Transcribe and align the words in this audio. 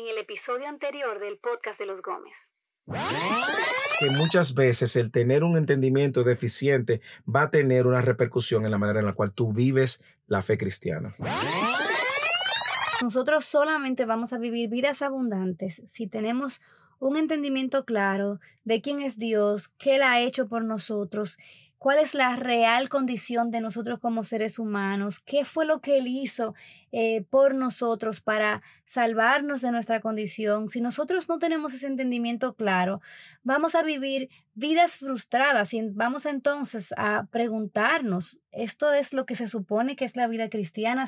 en 0.00 0.08
el 0.08 0.18
episodio 0.18 0.66
anterior 0.66 1.20
del 1.20 1.38
podcast 1.38 1.78
de 1.78 1.84
los 1.84 2.00
Gómez. 2.00 2.36
Que 3.98 4.10
muchas 4.16 4.54
veces 4.54 4.96
el 4.96 5.10
tener 5.10 5.44
un 5.44 5.58
entendimiento 5.58 6.24
deficiente 6.24 7.02
va 7.28 7.42
a 7.42 7.50
tener 7.50 7.86
una 7.86 8.00
repercusión 8.00 8.64
en 8.64 8.70
la 8.70 8.78
manera 8.78 9.00
en 9.00 9.06
la 9.06 9.12
cual 9.12 9.32
tú 9.32 9.52
vives 9.52 10.02
la 10.26 10.40
fe 10.40 10.56
cristiana. 10.56 11.12
Nosotros 13.02 13.44
solamente 13.44 14.06
vamos 14.06 14.32
a 14.32 14.38
vivir 14.38 14.70
vidas 14.70 15.02
abundantes 15.02 15.82
si 15.84 16.06
tenemos 16.06 16.62
un 16.98 17.16
entendimiento 17.16 17.84
claro 17.84 18.40
de 18.64 18.80
quién 18.80 19.00
es 19.00 19.18
Dios, 19.18 19.68
qué 19.76 19.96
Él 19.96 20.02
ha 20.02 20.20
hecho 20.20 20.48
por 20.48 20.64
nosotros, 20.64 21.36
cuál 21.80 21.98
es 21.98 22.14
la 22.14 22.36
real 22.36 22.90
condición 22.90 23.50
de 23.50 23.62
nosotros 23.62 23.98
como 24.00 24.22
seres 24.22 24.58
humanos, 24.58 25.18
qué 25.18 25.46
fue 25.46 25.64
lo 25.64 25.80
que 25.80 25.96
Él 25.96 26.08
hizo 26.08 26.54
eh, 26.92 27.24
por 27.30 27.54
nosotros 27.54 28.20
para 28.20 28.60
salvarnos 28.84 29.62
de 29.62 29.72
nuestra 29.72 30.02
condición. 30.02 30.68
Si 30.68 30.82
nosotros 30.82 31.26
no 31.26 31.38
tenemos 31.38 31.72
ese 31.72 31.86
entendimiento 31.86 32.54
claro, 32.54 33.00
vamos 33.42 33.74
a 33.74 33.82
vivir 33.82 34.28
vidas 34.52 34.98
frustradas 34.98 35.72
y 35.72 35.80
vamos 35.88 36.26
entonces 36.26 36.92
a 36.98 37.26
preguntarnos, 37.30 38.38
¿esto 38.52 38.92
es 38.92 39.14
lo 39.14 39.24
que 39.24 39.34
se 39.34 39.46
supone 39.46 39.96
que 39.96 40.04
es 40.04 40.16
la 40.16 40.28
vida 40.28 40.50
cristiana? 40.50 41.06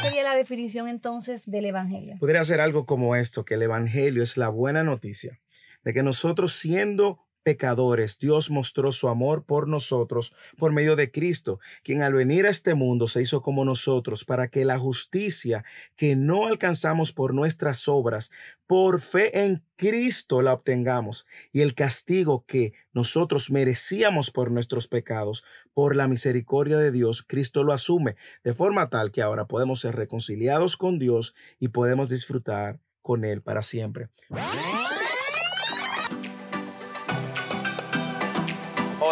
sería 0.00 0.22
la 0.22 0.36
definición 0.36 0.86
entonces 0.86 1.42
del 1.46 1.64
Evangelio? 1.64 2.18
Podría 2.20 2.44
ser 2.44 2.60
algo 2.60 2.86
como 2.86 3.16
esto, 3.16 3.44
que 3.44 3.54
el 3.54 3.62
Evangelio 3.62 4.22
es 4.22 4.36
la 4.36 4.48
buena 4.48 4.84
noticia 4.84 5.40
de 5.82 5.92
que 5.92 6.04
nosotros 6.04 6.52
siendo 6.52 7.18
pecadores, 7.42 8.18
Dios 8.18 8.50
mostró 8.50 8.92
su 8.92 9.08
amor 9.08 9.44
por 9.44 9.68
nosotros 9.68 10.34
por 10.56 10.72
medio 10.72 10.96
de 10.96 11.10
Cristo, 11.10 11.60
quien 11.82 12.02
al 12.02 12.14
venir 12.14 12.46
a 12.46 12.50
este 12.50 12.74
mundo 12.74 13.08
se 13.08 13.22
hizo 13.22 13.42
como 13.42 13.64
nosotros, 13.64 14.24
para 14.24 14.48
que 14.48 14.64
la 14.64 14.78
justicia 14.78 15.64
que 15.96 16.16
no 16.16 16.46
alcanzamos 16.46 17.12
por 17.12 17.34
nuestras 17.34 17.88
obras, 17.88 18.30
por 18.66 19.00
fe 19.00 19.44
en 19.44 19.64
Cristo 19.76 20.42
la 20.42 20.54
obtengamos, 20.54 21.26
y 21.52 21.60
el 21.60 21.74
castigo 21.74 22.44
que 22.46 22.72
nosotros 22.92 23.50
merecíamos 23.50 24.30
por 24.30 24.50
nuestros 24.50 24.88
pecados, 24.88 25.44
por 25.74 25.96
la 25.96 26.08
misericordia 26.08 26.78
de 26.78 26.92
Dios, 26.92 27.22
Cristo 27.22 27.64
lo 27.64 27.72
asume, 27.72 28.16
de 28.44 28.54
forma 28.54 28.88
tal 28.90 29.10
que 29.10 29.22
ahora 29.22 29.46
podemos 29.46 29.80
ser 29.80 29.96
reconciliados 29.96 30.76
con 30.76 30.98
Dios 30.98 31.34
y 31.58 31.68
podemos 31.68 32.08
disfrutar 32.08 32.80
con 33.02 33.24
Él 33.24 33.42
para 33.42 33.62
siempre. 33.62 34.08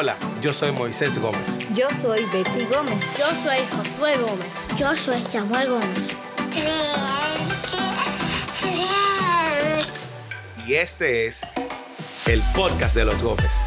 Hola, 0.02 0.16
yo 0.40 0.50
soy 0.54 0.72
Moisés 0.72 1.18
Gómez. 1.18 1.58
Yo 1.74 1.86
soy 2.00 2.24
Betsy 2.32 2.64
Gómez. 2.74 3.04
Yo 3.18 3.26
soy 3.44 3.58
Josué 3.76 4.16
Gómez. 4.16 4.78
Yo 4.78 4.96
soy 4.96 5.22
Samuel 5.22 5.68
Gómez. 5.68 6.16
Y 10.66 10.72
este 10.72 11.26
es 11.26 11.42
el 12.24 12.40
podcast 12.54 12.96
de 12.96 13.04
los 13.04 13.22
Gómez. 13.22 13.58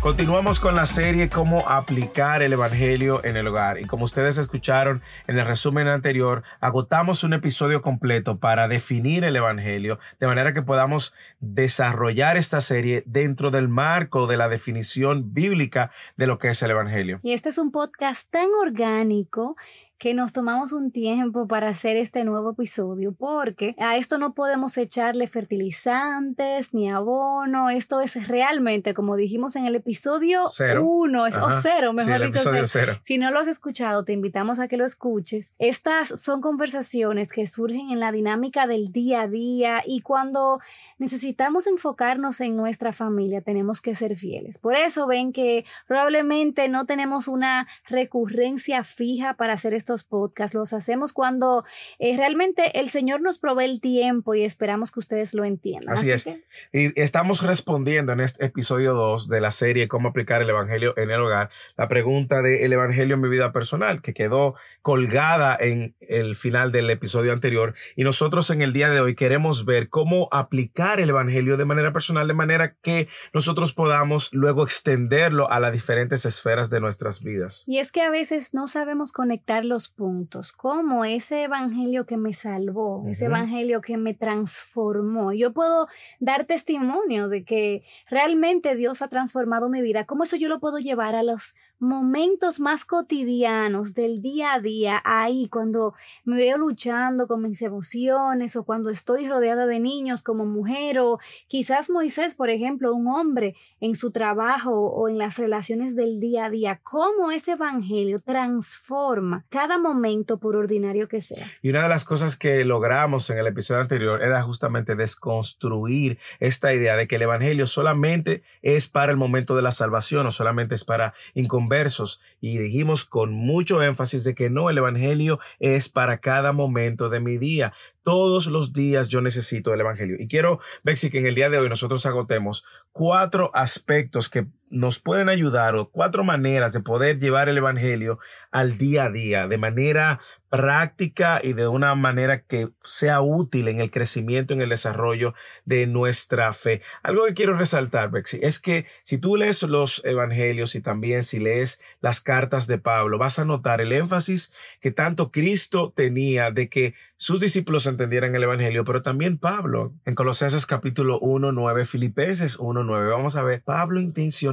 Continuamos 0.00 0.60
con 0.60 0.76
la 0.76 0.86
serie 0.86 1.28
Cómo 1.28 1.68
aplicar 1.68 2.40
el 2.42 2.52
Evangelio 2.52 3.20
en 3.24 3.36
el 3.36 3.48
hogar. 3.48 3.80
Y 3.80 3.84
como 3.84 4.04
ustedes 4.04 4.38
escucharon 4.38 5.02
en 5.26 5.36
el 5.36 5.44
resumen 5.44 5.88
anterior, 5.88 6.44
agotamos 6.60 7.24
un 7.24 7.32
episodio 7.32 7.82
completo 7.82 8.38
para 8.38 8.68
definir 8.68 9.24
el 9.24 9.34
Evangelio, 9.34 9.98
de 10.20 10.28
manera 10.28 10.54
que 10.54 10.62
podamos 10.62 11.14
desarrollar 11.40 12.36
esta 12.36 12.60
serie 12.60 13.02
dentro 13.06 13.50
del 13.50 13.66
marco 13.68 14.28
de 14.28 14.36
la 14.36 14.48
definición 14.48 15.34
bíblica 15.34 15.90
de 16.16 16.28
lo 16.28 16.38
que 16.38 16.50
es 16.50 16.62
el 16.62 16.70
Evangelio. 16.70 17.18
Y 17.24 17.32
este 17.32 17.48
es 17.48 17.58
un 17.58 17.72
podcast 17.72 18.30
tan 18.30 18.48
orgánico 18.62 19.56
que 19.98 20.14
nos 20.14 20.32
tomamos 20.32 20.72
un 20.72 20.92
tiempo 20.92 21.48
para 21.48 21.68
hacer 21.68 21.96
este 21.96 22.22
nuevo 22.24 22.52
episodio 22.52 23.12
porque 23.12 23.74
a 23.78 23.96
esto 23.96 24.16
no 24.18 24.32
podemos 24.32 24.78
echarle 24.78 25.26
fertilizantes 25.26 26.72
ni 26.72 26.88
abono. 26.88 27.68
Esto 27.68 28.00
es 28.00 28.28
realmente, 28.28 28.94
como 28.94 29.16
dijimos 29.16 29.56
en 29.56 29.66
el 29.66 29.74
episodio 29.74 30.44
1, 30.80 31.22
o 31.22 31.50
cero, 31.50 31.92
mejor 31.92 32.26
dicho. 32.26 32.38
Cero. 32.64 32.98
Si 33.02 33.18
no 33.18 33.30
lo 33.32 33.40
has 33.40 33.48
escuchado, 33.48 34.04
te 34.04 34.12
invitamos 34.12 34.60
a 34.60 34.68
que 34.68 34.76
lo 34.76 34.84
escuches. 34.84 35.52
Estas 35.58 36.20
son 36.20 36.40
conversaciones 36.40 37.32
que 37.32 37.46
surgen 37.48 37.90
en 37.90 37.98
la 37.98 38.12
dinámica 38.12 38.68
del 38.68 38.92
día 38.92 39.22
a 39.22 39.28
día 39.28 39.82
y 39.84 40.02
cuando 40.02 40.60
necesitamos 40.98 41.66
enfocarnos 41.66 42.40
en 42.40 42.56
nuestra 42.56 42.92
familia, 42.92 43.40
tenemos 43.40 43.80
que 43.80 43.94
ser 43.94 44.16
fieles. 44.16 44.58
Por 44.58 44.76
eso 44.76 45.06
ven 45.06 45.32
que 45.32 45.64
probablemente 45.86 46.68
no 46.68 46.86
tenemos 46.86 47.28
una 47.28 47.66
recurrencia 47.88 48.84
fija 48.84 49.34
para 49.34 49.54
hacer 49.54 49.74
estos 49.88 50.04
podcasts. 50.04 50.54
Los 50.54 50.74
hacemos 50.74 51.14
cuando 51.14 51.64
eh, 51.98 52.16
realmente 52.16 52.78
el 52.78 52.90
Señor 52.90 53.22
nos 53.22 53.38
provee 53.38 53.64
el 53.64 53.80
tiempo 53.80 54.34
y 54.34 54.44
esperamos 54.44 54.90
que 54.90 55.00
ustedes 55.00 55.32
lo 55.32 55.44
entiendan. 55.44 55.94
Así, 55.94 56.10
es. 56.10 56.28
Y 56.72 57.00
estamos 57.00 57.42
respondiendo 57.42 58.12
en 58.12 58.20
este 58.20 58.44
episodio 58.44 58.92
2 58.92 59.28
de 59.28 59.40
la 59.40 59.50
serie 59.50 59.88
Cómo 59.88 60.10
aplicar 60.10 60.42
el 60.42 60.50
Evangelio 60.50 60.92
en 60.98 61.10
el 61.10 61.20
hogar, 61.22 61.48
la 61.76 61.88
pregunta 61.88 62.42
del 62.42 62.58
el 62.60 62.72
Evangelio 62.72 63.14
en 63.14 63.22
mi 63.22 63.28
vida 63.30 63.50
personal, 63.52 64.02
que 64.02 64.12
quedó 64.12 64.56
colgada 64.82 65.56
en 65.58 65.94
el 66.00 66.36
final 66.36 66.70
del 66.70 66.90
episodio 66.90 67.32
anterior. 67.32 67.74
Y 67.96 68.04
nosotros 68.04 68.50
en 68.50 68.60
el 68.60 68.74
día 68.74 68.90
de 68.90 69.00
hoy 69.00 69.14
queremos 69.14 69.64
ver 69.64 69.88
cómo 69.88 70.28
aplicar 70.32 71.00
el 71.00 71.08
Evangelio 71.08 71.56
de 71.56 71.64
manera 71.64 71.94
personal, 71.94 72.28
de 72.28 72.34
manera 72.34 72.74
que 72.82 73.08
nosotros 73.32 73.72
podamos 73.72 74.34
luego 74.34 74.64
extenderlo 74.64 75.50
a 75.50 75.60
las 75.60 75.72
diferentes 75.72 76.26
esferas 76.26 76.68
de 76.68 76.80
nuestras 76.80 77.22
vidas. 77.22 77.64
Y 77.66 77.78
es 77.78 77.90
que 77.90 78.02
a 78.02 78.10
veces 78.10 78.52
no 78.52 78.68
sabemos 78.68 79.12
conectar 79.12 79.64
los 79.64 79.77
puntos, 79.86 80.52
como 80.52 81.04
ese 81.04 81.44
Evangelio 81.44 82.06
que 82.06 82.16
me 82.16 82.34
salvó, 82.34 83.04
ese 83.06 83.26
Evangelio 83.26 83.80
que 83.80 83.96
me 83.96 84.14
transformó. 84.14 85.32
Yo 85.32 85.52
puedo 85.52 85.86
dar 86.18 86.46
testimonio 86.46 87.28
de 87.28 87.44
que 87.44 87.84
realmente 88.10 88.74
Dios 88.74 89.02
ha 89.02 89.08
transformado 89.08 89.68
mi 89.68 89.80
vida. 89.80 90.06
¿Cómo 90.06 90.24
eso 90.24 90.34
yo 90.34 90.48
lo 90.48 90.58
puedo 90.58 90.78
llevar 90.78 91.14
a 91.14 91.22
los 91.22 91.54
momentos 91.80 92.58
más 92.58 92.84
cotidianos 92.84 93.94
del 93.94 94.20
día 94.20 94.54
a 94.54 94.60
día, 94.60 95.00
ahí 95.04 95.48
cuando 95.48 95.94
me 96.24 96.36
veo 96.36 96.58
luchando 96.58 97.28
con 97.28 97.42
mis 97.42 97.62
emociones 97.62 98.56
o 98.56 98.64
cuando 98.64 98.90
estoy 98.90 99.28
rodeada 99.28 99.66
de 99.66 99.78
niños 99.78 100.22
como 100.22 100.44
mujer 100.44 100.98
o 100.98 101.18
quizás 101.46 101.88
Moisés, 101.88 102.34
por 102.34 102.50
ejemplo, 102.50 102.92
un 102.94 103.06
hombre 103.06 103.54
en 103.80 103.94
su 103.94 104.10
trabajo 104.10 104.72
o 104.72 105.08
en 105.08 105.18
las 105.18 105.38
relaciones 105.38 105.94
del 105.94 106.18
día 106.18 106.46
a 106.46 106.50
día, 106.50 106.80
cómo 106.82 107.30
ese 107.30 107.52
evangelio 107.52 108.18
transforma 108.18 109.44
cada 109.48 109.78
momento 109.78 110.38
por 110.38 110.56
ordinario 110.56 111.06
que 111.06 111.20
sea. 111.20 111.46
Y 111.62 111.70
una 111.70 111.84
de 111.84 111.88
las 111.88 112.04
cosas 112.04 112.36
que 112.36 112.64
logramos 112.64 113.30
en 113.30 113.38
el 113.38 113.46
episodio 113.46 113.82
anterior 113.82 114.22
era 114.22 114.42
justamente 114.42 114.96
desconstruir 114.96 116.18
esta 116.40 116.74
idea 116.74 116.96
de 116.96 117.06
que 117.06 117.16
el 117.16 117.22
evangelio 117.22 117.68
solamente 117.68 118.42
es 118.62 118.88
para 118.88 119.12
el 119.12 119.18
momento 119.18 119.54
de 119.54 119.62
la 119.62 119.70
salvación 119.72 120.26
o 120.26 120.32
solamente 120.32 120.74
es 120.74 120.84
para 120.84 121.14
inconvenientes 121.34 121.67
versos 121.68 122.20
y 122.40 122.58
dijimos 122.58 123.04
con 123.04 123.32
mucho 123.32 123.82
énfasis 123.82 124.24
de 124.24 124.34
que 124.34 124.50
no, 124.50 124.70
el 124.70 124.78
Evangelio 124.78 125.38
es 125.58 125.88
para 125.88 126.18
cada 126.18 126.52
momento 126.52 127.08
de 127.08 127.20
mi 127.20 127.38
día. 127.38 127.72
Todos 128.02 128.46
los 128.46 128.72
días 128.72 129.08
yo 129.08 129.20
necesito 129.20 129.74
el 129.74 129.80
Evangelio. 129.80 130.16
Y 130.18 130.28
quiero, 130.28 130.60
Bexi, 130.82 131.10
que 131.10 131.18
en 131.18 131.26
el 131.26 131.34
día 131.34 131.50
de 131.50 131.58
hoy 131.58 131.68
nosotros 131.68 132.06
agotemos 132.06 132.64
cuatro 132.92 133.50
aspectos 133.54 134.28
que 134.28 134.46
nos 134.70 134.98
pueden 134.98 135.28
ayudar 135.28 135.76
o 135.76 135.90
cuatro 135.90 136.24
maneras 136.24 136.72
de 136.72 136.80
poder 136.80 137.18
llevar 137.18 137.48
el 137.48 137.58
Evangelio 137.58 138.18
al 138.50 138.78
día 138.78 139.04
a 139.04 139.10
día 139.10 139.46
de 139.46 139.58
manera 139.58 140.20
práctica 140.50 141.40
y 141.42 141.52
de 141.52 141.68
una 141.68 141.94
manera 141.94 142.40
que 142.42 142.70
sea 142.82 143.20
útil 143.20 143.68
en 143.68 143.80
el 143.80 143.90
crecimiento, 143.90 144.54
en 144.54 144.62
el 144.62 144.70
desarrollo 144.70 145.34
de 145.64 145.86
nuestra 145.86 146.52
fe. 146.52 146.80
Algo 147.02 147.26
que 147.26 147.34
quiero 147.34 147.56
resaltar, 147.56 148.10
Bexi, 148.10 148.38
es 148.42 148.58
que 148.58 148.86
si 149.02 149.18
tú 149.18 149.36
lees 149.36 149.62
los 149.62 150.02
evangelios 150.04 150.74
y 150.74 150.80
también 150.80 151.22
si 151.22 151.38
lees 151.38 151.80
las 152.00 152.20
cartas 152.20 152.66
de 152.66 152.78
Pablo, 152.78 153.18
vas 153.18 153.38
a 153.38 153.44
notar 153.44 153.80
el 153.80 153.92
énfasis 153.92 154.52
que 154.80 154.90
tanto 154.90 155.30
Cristo 155.30 155.92
tenía 155.94 156.50
de 156.50 156.68
que 156.68 156.94
sus 157.20 157.40
discípulos 157.40 157.86
entendieran 157.86 158.34
el 158.34 158.44
evangelio, 158.44 158.84
pero 158.84 159.02
también 159.02 159.38
Pablo 159.38 159.92
en 160.04 160.14
Colosenses 160.14 160.66
capítulo 160.66 161.18
1, 161.18 161.50
9, 161.50 161.84
Filipenses 161.84 162.56
1, 162.56 162.84
9. 162.84 163.10
Vamos 163.10 163.34
a 163.34 163.42
ver, 163.42 163.60
Pablo 163.62 164.00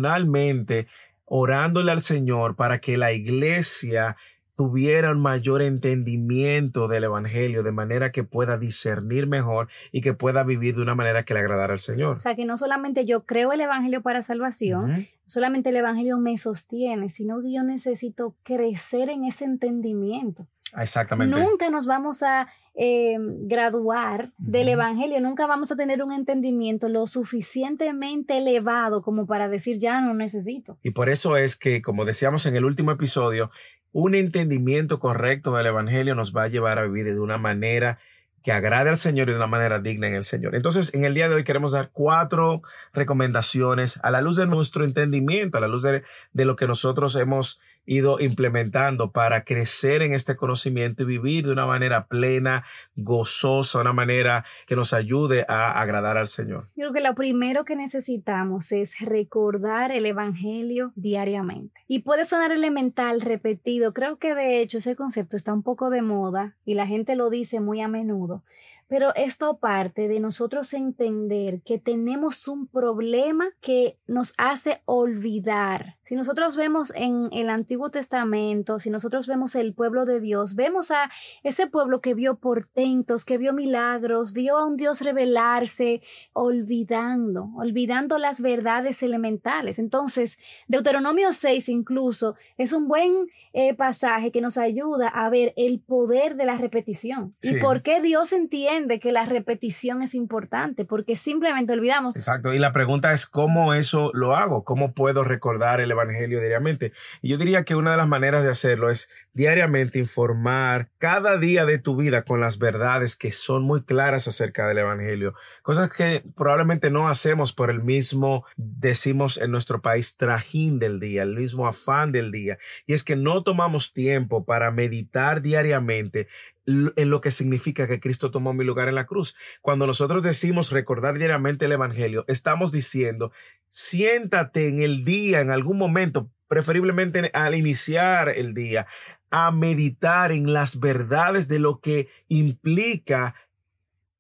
intencionalmente 0.05 0.87
orándole 1.25 1.91
al 1.91 2.01
Señor 2.01 2.55
para 2.55 2.79
que 2.79 2.97
la 2.97 3.11
iglesia 3.11 4.15
tuviera 4.55 5.11
un 5.11 5.19
mayor 5.19 5.61
entendimiento 5.61 6.87
del 6.87 7.05
Evangelio, 7.05 7.61
de 7.61 7.73
manera 7.73 8.11
que 8.11 8.23
pueda 8.23 8.57
discernir 8.57 9.27
mejor 9.27 9.67
y 9.91 9.99
que 9.99 10.13
pueda 10.13 10.43
vivir 10.43 10.75
de 10.75 10.83
una 10.83 10.95
manera 10.95 11.23
que 11.23 11.33
le 11.33 11.41
agradara 11.41 11.73
al 11.73 11.79
Señor. 11.79 12.15
O 12.15 12.17
sea, 12.17 12.35
que 12.35 12.45
no 12.45 12.55
solamente 12.55 13.05
yo 13.05 13.25
creo 13.25 13.51
el 13.51 13.59
Evangelio 13.59 14.01
para 14.01 14.21
salvación, 14.21 15.07
solamente 15.25 15.69
el 15.69 15.77
Evangelio 15.77 16.17
me 16.19 16.37
sostiene, 16.37 17.09
sino 17.09 17.41
que 17.41 17.51
yo 17.51 17.63
necesito 17.63 18.35
crecer 18.43 19.09
en 19.09 19.25
ese 19.25 19.43
entendimiento. 19.43 20.47
Exactamente. 20.77 21.37
Nunca 21.37 21.69
nos 21.69 21.85
vamos 21.85 22.23
a 22.23 22.47
eh, 22.77 23.15
graduar 23.19 24.31
del 24.37 24.69
Evangelio, 24.69 25.21
nunca 25.21 25.47
vamos 25.47 25.71
a 25.71 25.75
tener 25.75 26.03
un 26.03 26.11
entendimiento 26.11 26.89
lo 26.89 27.07
suficientemente 27.07 28.37
elevado 28.37 29.01
como 29.01 29.25
para 29.25 29.47
decir 29.47 29.79
ya 29.79 30.01
no 30.01 30.13
necesito. 30.13 30.77
Y 30.83 30.91
por 30.91 31.09
eso 31.09 31.37
es 31.37 31.55
que, 31.55 31.81
como 31.81 32.05
decíamos 32.05 32.45
en 32.45 32.55
el 32.55 32.65
último 32.65 32.91
episodio, 32.91 33.49
un 33.93 34.13
entendimiento 34.13 34.99
correcto 34.99 35.55
del 35.55 35.67
Evangelio 35.67 36.15
nos 36.15 36.35
va 36.35 36.43
a 36.43 36.47
llevar 36.49 36.77
a 36.77 36.83
vivir 36.83 37.05
de 37.05 37.19
una 37.19 37.37
manera 37.37 37.97
que 38.43 38.51
agrade 38.51 38.89
al 38.89 38.97
Señor 38.97 39.29
y 39.29 39.31
de 39.31 39.37
una 39.37 39.47
manera 39.47 39.79
digna 39.79 40.07
en 40.07 40.13
el 40.15 40.23
Señor. 40.23 40.53
Entonces, 40.53 40.93
en 40.93 41.03
el 41.03 41.15
día 41.15 41.29
de 41.29 41.35
hoy 41.35 41.43
queremos 41.43 41.71
dar 41.71 41.89
cuatro 41.93 42.61
recomendaciones 42.93 43.99
a 44.03 44.11
la 44.11 44.21
luz 44.21 44.35
de 44.35 44.45
nuestro 44.45 44.83
entendimiento, 44.83 45.57
a 45.57 45.61
la 45.61 45.67
luz 45.67 45.81
de, 45.81 46.03
de 46.33 46.45
lo 46.45 46.55
que 46.55 46.67
nosotros 46.67 47.15
hemos 47.15 47.59
ido 47.85 48.19
implementando 48.19 49.11
para 49.11 49.43
crecer 49.43 50.01
en 50.01 50.13
este 50.13 50.35
conocimiento 50.35 51.03
y 51.03 51.05
vivir 51.05 51.45
de 51.45 51.51
una 51.51 51.65
manera 51.65 52.07
plena, 52.07 52.63
gozosa, 52.95 53.81
una 53.81 53.93
manera 53.93 54.45
que 54.67 54.75
nos 54.75 54.93
ayude 54.93 55.45
a 55.47 55.79
agradar 55.79 56.17
al 56.17 56.27
Señor. 56.27 56.67
Yo 56.75 56.83
creo 56.85 56.93
que 56.93 57.01
lo 57.01 57.15
primero 57.15 57.65
que 57.65 57.75
necesitamos 57.75 58.71
es 58.71 58.99
recordar 58.99 59.91
el 59.91 60.05
Evangelio 60.05 60.91
diariamente. 60.95 61.81
Y 61.87 61.99
puede 61.99 62.25
sonar 62.25 62.51
elemental, 62.51 63.21
repetido. 63.21 63.93
Creo 63.93 64.17
que 64.17 64.35
de 64.35 64.61
hecho 64.61 64.79
ese 64.79 64.95
concepto 64.95 65.37
está 65.37 65.53
un 65.53 65.63
poco 65.63 65.89
de 65.89 66.01
moda 66.01 66.55
y 66.65 66.73
la 66.73 66.87
gente 66.87 67.15
lo 67.15 67.29
dice 67.29 67.59
muy 67.59 67.81
a 67.81 67.87
menudo. 67.87 68.43
Pero 68.87 69.15
esto 69.15 69.57
parte 69.57 70.07
de 70.07 70.19
nosotros 70.19 70.71
entender 70.73 71.61
que 71.63 71.79
tenemos 71.79 72.47
un 72.47 72.67
problema 72.67 73.49
que 73.59 73.97
nos 74.05 74.33
hace 74.37 74.83
olvidar. 74.85 75.97
Si 76.03 76.15
nosotros 76.15 76.55
vemos 76.55 76.93
en 76.95 77.29
el 77.31 77.49
Antiguo 77.49 77.89
Testamento, 77.89 78.77
si 78.77 78.91
nosotros 78.91 79.25
vemos 79.25 79.55
el 79.55 79.73
pueblo 79.73 80.05
de 80.05 80.19
Dios, 80.19 80.53
vemos 80.53 80.91
a 80.91 81.09
ese 81.41 81.65
pueblo 81.65 81.99
que 81.99 82.13
vio 82.13 82.35
portentos, 82.35 83.25
que 83.25 83.39
vio 83.39 83.53
milagros, 83.53 84.33
vio 84.33 84.57
a 84.57 84.65
un 84.67 84.77
Dios 84.77 85.01
revelarse, 85.01 86.03
olvidando, 86.33 87.49
olvidando 87.55 88.19
las 88.19 88.39
verdades 88.39 89.01
elementales. 89.01 89.79
Entonces, 89.79 90.37
Deuteronomio 90.67 91.33
6 91.33 91.69
incluso 91.69 92.35
es 92.57 92.71
un 92.71 92.87
buen 92.87 93.27
eh, 93.53 93.73
pasaje 93.73 94.31
que 94.31 94.41
nos 94.41 94.57
ayuda 94.57 95.07
a 95.07 95.29
ver 95.29 95.53
el 95.55 95.79
poder 95.79 96.35
de 96.35 96.45
la 96.45 96.57
repetición 96.57 97.33
y 97.41 97.55
por 97.59 97.81
qué 97.81 98.01
Dios 98.01 98.31
entiende 98.33 98.74
de 98.81 98.99
que 98.99 99.11
la 99.11 99.25
repetición 99.25 100.01
es 100.01 100.15
importante, 100.15 100.85
porque 100.85 101.15
simplemente 101.15 101.73
olvidamos. 101.73 102.15
Exacto, 102.15 102.53
y 102.53 102.59
la 102.59 102.73
pregunta 102.73 103.13
es 103.13 103.25
cómo 103.25 103.73
eso 103.73 104.11
lo 104.13 104.35
hago, 104.35 104.63
cómo 104.63 104.93
puedo 104.93 105.23
recordar 105.23 105.81
el 105.81 105.91
Evangelio 105.91 106.39
diariamente. 106.39 106.91
Y 107.21 107.29
yo 107.29 107.37
diría 107.37 107.63
que 107.63 107.75
una 107.75 107.91
de 107.91 107.97
las 107.97 108.07
maneras 108.07 108.43
de 108.43 108.51
hacerlo 108.51 108.89
es 108.89 109.09
diariamente 109.33 109.99
informar 109.99 110.89
cada 110.97 111.37
día 111.37 111.65
de 111.65 111.79
tu 111.79 111.95
vida 111.95 112.23
con 112.23 112.39
las 112.39 112.57
verdades 112.57 113.15
que 113.15 113.31
son 113.31 113.63
muy 113.63 113.83
claras 113.83 114.27
acerca 114.27 114.67
del 114.67 114.79
Evangelio, 114.79 115.33
cosas 115.61 115.91
que 115.91 116.23
probablemente 116.35 116.89
no 116.91 117.07
hacemos 117.07 117.53
por 117.53 117.69
el 117.69 117.83
mismo, 117.83 118.45
decimos 118.57 119.37
en 119.37 119.51
nuestro 119.51 119.81
país, 119.81 120.15
trajín 120.17 120.79
del 120.79 120.99
día, 120.99 121.23
el 121.23 121.35
mismo 121.35 121.67
afán 121.67 122.11
del 122.11 122.31
día. 122.31 122.57
Y 122.85 122.93
es 122.93 123.03
que 123.03 123.15
no 123.15 123.43
tomamos 123.43 123.93
tiempo 123.93 124.45
para 124.45 124.71
meditar 124.71 125.41
diariamente 125.41 126.27
en 126.65 127.09
lo 127.09 127.21
que 127.21 127.31
significa 127.31 127.87
que 127.87 127.99
Cristo 127.99 128.31
tomó 128.31 128.53
mi 128.53 128.63
lugar 128.63 128.87
en 128.87 128.95
la 128.95 129.05
cruz. 129.05 129.35
Cuando 129.61 129.87
nosotros 129.87 130.23
decimos 130.23 130.71
recordar 130.71 131.17
diariamente 131.17 131.65
el 131.65 131.71
Evangelio, 131.73 132.25
estamos 132.27 132.71
diciendo, 132.71 133.31
siéntate 133.67 134.67
en 134.67 134.79
el 134.79 135.05
día, 135.05 135.41
en 135.41 135.51
algún 135.51 135.77
momento, 135.77 136.31
preferiblemente 136.47 137.31
al 137.33 137.55
iniciar 137.55 138.29
el 138.29 138.53
día, 138.53 138.87
a 139.31 139.51
meditar 139.51 140.31
en 140.31 140.53
las 140.53 140.79
verdades 140.79 141.47
de 141.47 141.59
lo 141.59 141.81
que 141.81 142.07
implica 142.27 143.35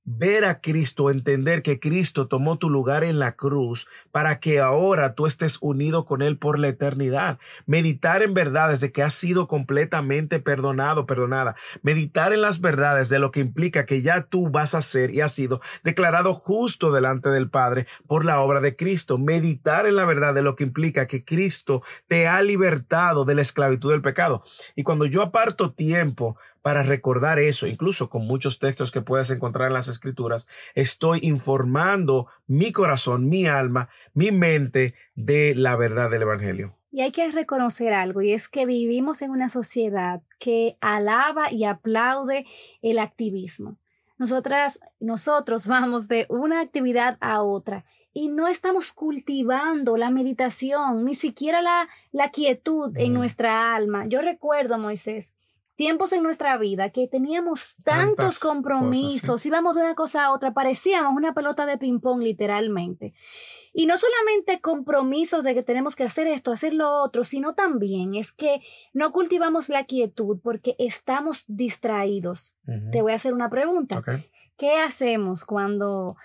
ver 0.05 0.45
a 0.45 0.61
Cristo, 0.61 1.09
entender 1.09 1.63
que 1.63 1.79
Cristo 1.79 2.27
tomó 2.27 2.57
tu 2.57 2.69
lugar 2.69 3.03
en 3.03 3.17
la 3.19 3.35
cruz 3.35 3.87
para 4.11 4.39
que 4.39 4.59
ahora 4.59 5.15
tú 5.15 5.25
estés 5.25 5.57
unido 5.61 6.05
con 6.05 6.21
Él 6.21 6.37
por 6.37 6.59
la 6.59 6.67
eternidad. 6.67 7.39
Meditar 7.65 8.21
en 8.21 8.33
verdades 8.33 8.79
de 8.79 8.91
que 8.91 9.01
has 9.01 9.13
sido 9.13 9.47
completamente 9.47 10.39
perdonado, 10.39 11.05
perdonada. 11.07 11.55
Meditar 11.81 12.33
en 12.33 12.41
las 12.41 12.61
verdades 12.61 13.09
de 13.09 13.19
lo 13.19 13.31
que 13.31 13.39
implica 13.39 13.85
que 13.85 14.01
ya 14.01 14.21
tú 14.21 14.49
vas 14.51 14.75
a 14.75 14.81
ser 14.81 15.13
y 15.13 15.21
has 15.21 15.31
sido 15.31 15.59
declarado 15.83 16.33
justo 16.33 16.91
delante 16.91 17.29
del 17.29 17.49
Padre 17.49 17.87
por 18.07 18.25
la 18.25 18.39
obra 18.39 18.61
de 18.61 18.75
Cristo. 18.75 19.17
Meditar 19.17 19.87
en 19.87 19.95
la 19.95 20.05
verdad 20.05 20.35
de 20.35 20.43
lo 20.43 20.55
que 20.55 20.63
implica 20.63 21.07
que 21.07 21.25
Cristo 21.25 21.81
te 22.07 22.27
ha 22.27 22.41
libertado 22.43 23.25
de 23.25 23.35
la 23.35 23.41
esclavitud 23.41 23.91
del 23.91 24.03
pecado. 24.03 24.43
Y 24.75 24.83
cuando 24.83 25.05
yo 25.05 25.23
aparto 25.23 25.73
tiempo 25.73 26.37
para 26.65 26.81
recordar 26.81 27.37
eso, 27.37 27.67
incluso 27.67 28.09
con 28.09 28.25
muchos 28.25 28.57
textos 28.57 28.91
que 28.91 29.03
puedes 29.03 29.29
encontrar 29.29 29.67
en 29.67 29.75
las 29.75 29.87
escrituras, 29.87 30.47
estoy 30.73 31.19
informando 31.21 32.25
mi 32.47 32.71
corazón, 32.71 33.29
mi 33.29 33.45
alma, 33.45 33.89
mi 34.15 34.31
mente 34.31 34.95
de 35.13 35.53
la 35.53 35.75
verdad 35.75 36.09
del 36.09 36.23
Evangelio. 36.23 36.75
Y 36.89 37.01
hay 37.01 37.11
que 37.11 37.29
reconocer 37.29 37.93
algo, 37.93 38.23
y 38.23 38.33
es 38.33 38.49
que 38.49 38.65
vivimos 38.65 39.21
en 39.21 39.29
una 39.29 39.47
sociedad 39.47 40.23
que 40.39 40.75
alaba 40.81 41.51
y 41.51 41.65
aplaude 41.65 42.47
el 42.81 42.97
activismo. 42.97 43.77
Nosotras, 44.17 44.79
nosotros 44.99 45.67
vamos 45.67 46.07
de 46.07 46.25
una 46.29 46.61
actividad 46.61 47.19
a 47.21 47.43
otra 47.43 47.85
y 48.11 48.29
no 48.29 48.47
estamos 48.47 48.91
cultivando 48.91 49.97
la 49.97 50.09
meditación, 50.09 51.05
ni 51.05 51.13
siquiera 51.13 51.61
la, 51.61 51.87
la 52.11 52.31
quietud 52.31 52.97
en 52.97 53.13
nuestra 53.13 53.75
alma. 53.75 54.07
Yo 54.07 54.23
recuerdo, 54.23 54.79
Moisés, 54.79 55.35
tiempos 55.75 56.13
en 56.13 56.23
nuestra 56.23 56.57
vida 56.57 56.89
que 56.89 57.07
teníamos 57.07 57.75
tantos 57.83 58.39
compromisos, 58.39 59.45
íbamos 59.45 59.75
de 59.75 59.81
una 59.81 59.95
cosa 59.95 60.25
a 60.25 60.31
otra, 60.31 60.53
parecíamos 60.53 61.13
una 61.15 61.33
pelota 61.33 61.65
de 61.65 61.77
ping-pong 61.77 62.21
literalmente. 62.21 63.13
Y 63.73 63.87
no 63.87 63.97
solamente 63.97 64.61
compromisos 64.61 65.43
de 65.43 65.53
que 65.53 65.63
tenemos 65.63 65.97
que 65.97 66.05
hacer 66.05 66.27
esto, 66.27 66.53
hacer 66.53 66.73
lo 66.73 67.01
otro, 67.01 67.25
sino 67.25 67.55
también 67.55 68.15
es 68.15 68.31
que 68.31 68.61
no 68.93 69.11
cultivamos 69.11 69.67
la 69.67 69.83
quietud 69.83 70.39
porque 70.41 70.75
estamos 70.79 71.43
distraídos. 71.47 72.55
Te 72.91 73.01
voy 73.01 73.11
a 73.11 73.15
hacer 73.15 73.33
una 73.33 73.49
pregunta. 73.49 74.01
¿Qué 74.57 74.79
hacemos 74.79 75.43
cuando 75.43 76.15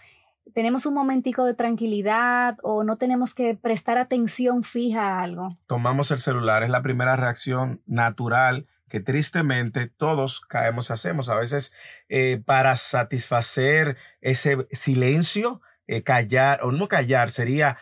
tenemos 0.54 0.86
un 0.86 0.94
momentico 0.94 1.44
de 1.44 1.54
tranquilidad 1.54 2.56
o 2.62 2.84
no 2.84 2.98
tenemos 2.98 3.34
que 3.34 3.56
prestar 3.56 3.98
atención 3.98 4.62
fija 4.62 5.18
a 5.18 5.22
algo? 5.22 5.48
Tomamos 5.66 6.12
el 6.12 6.20
celular, 6.20 6.62
es 6.62 6.70
la 6.70 6.82
primera 6.82 7.16
reacción 7.16 7.82
natural 7.86 8.68
que 8.90 9.00
tristemente 9.00 9.86
todos 9.86 10.40
caemos, 10.40 10.90
hacemos. 10.90 11.30
A 11.30 11.36
veces 11.36 11.72
eh, 12.08 12.42
para 12.44 12.76
satisfacer 12.76 13.96
ese 14.20 14.66
silencio, 14.72 15.62
eh, 15.86 16.02
callar, 16.02 16.60
o 16.62 16.72
no 16.72 16.88
callar, 16.88 17.30
sería 17.30 17.78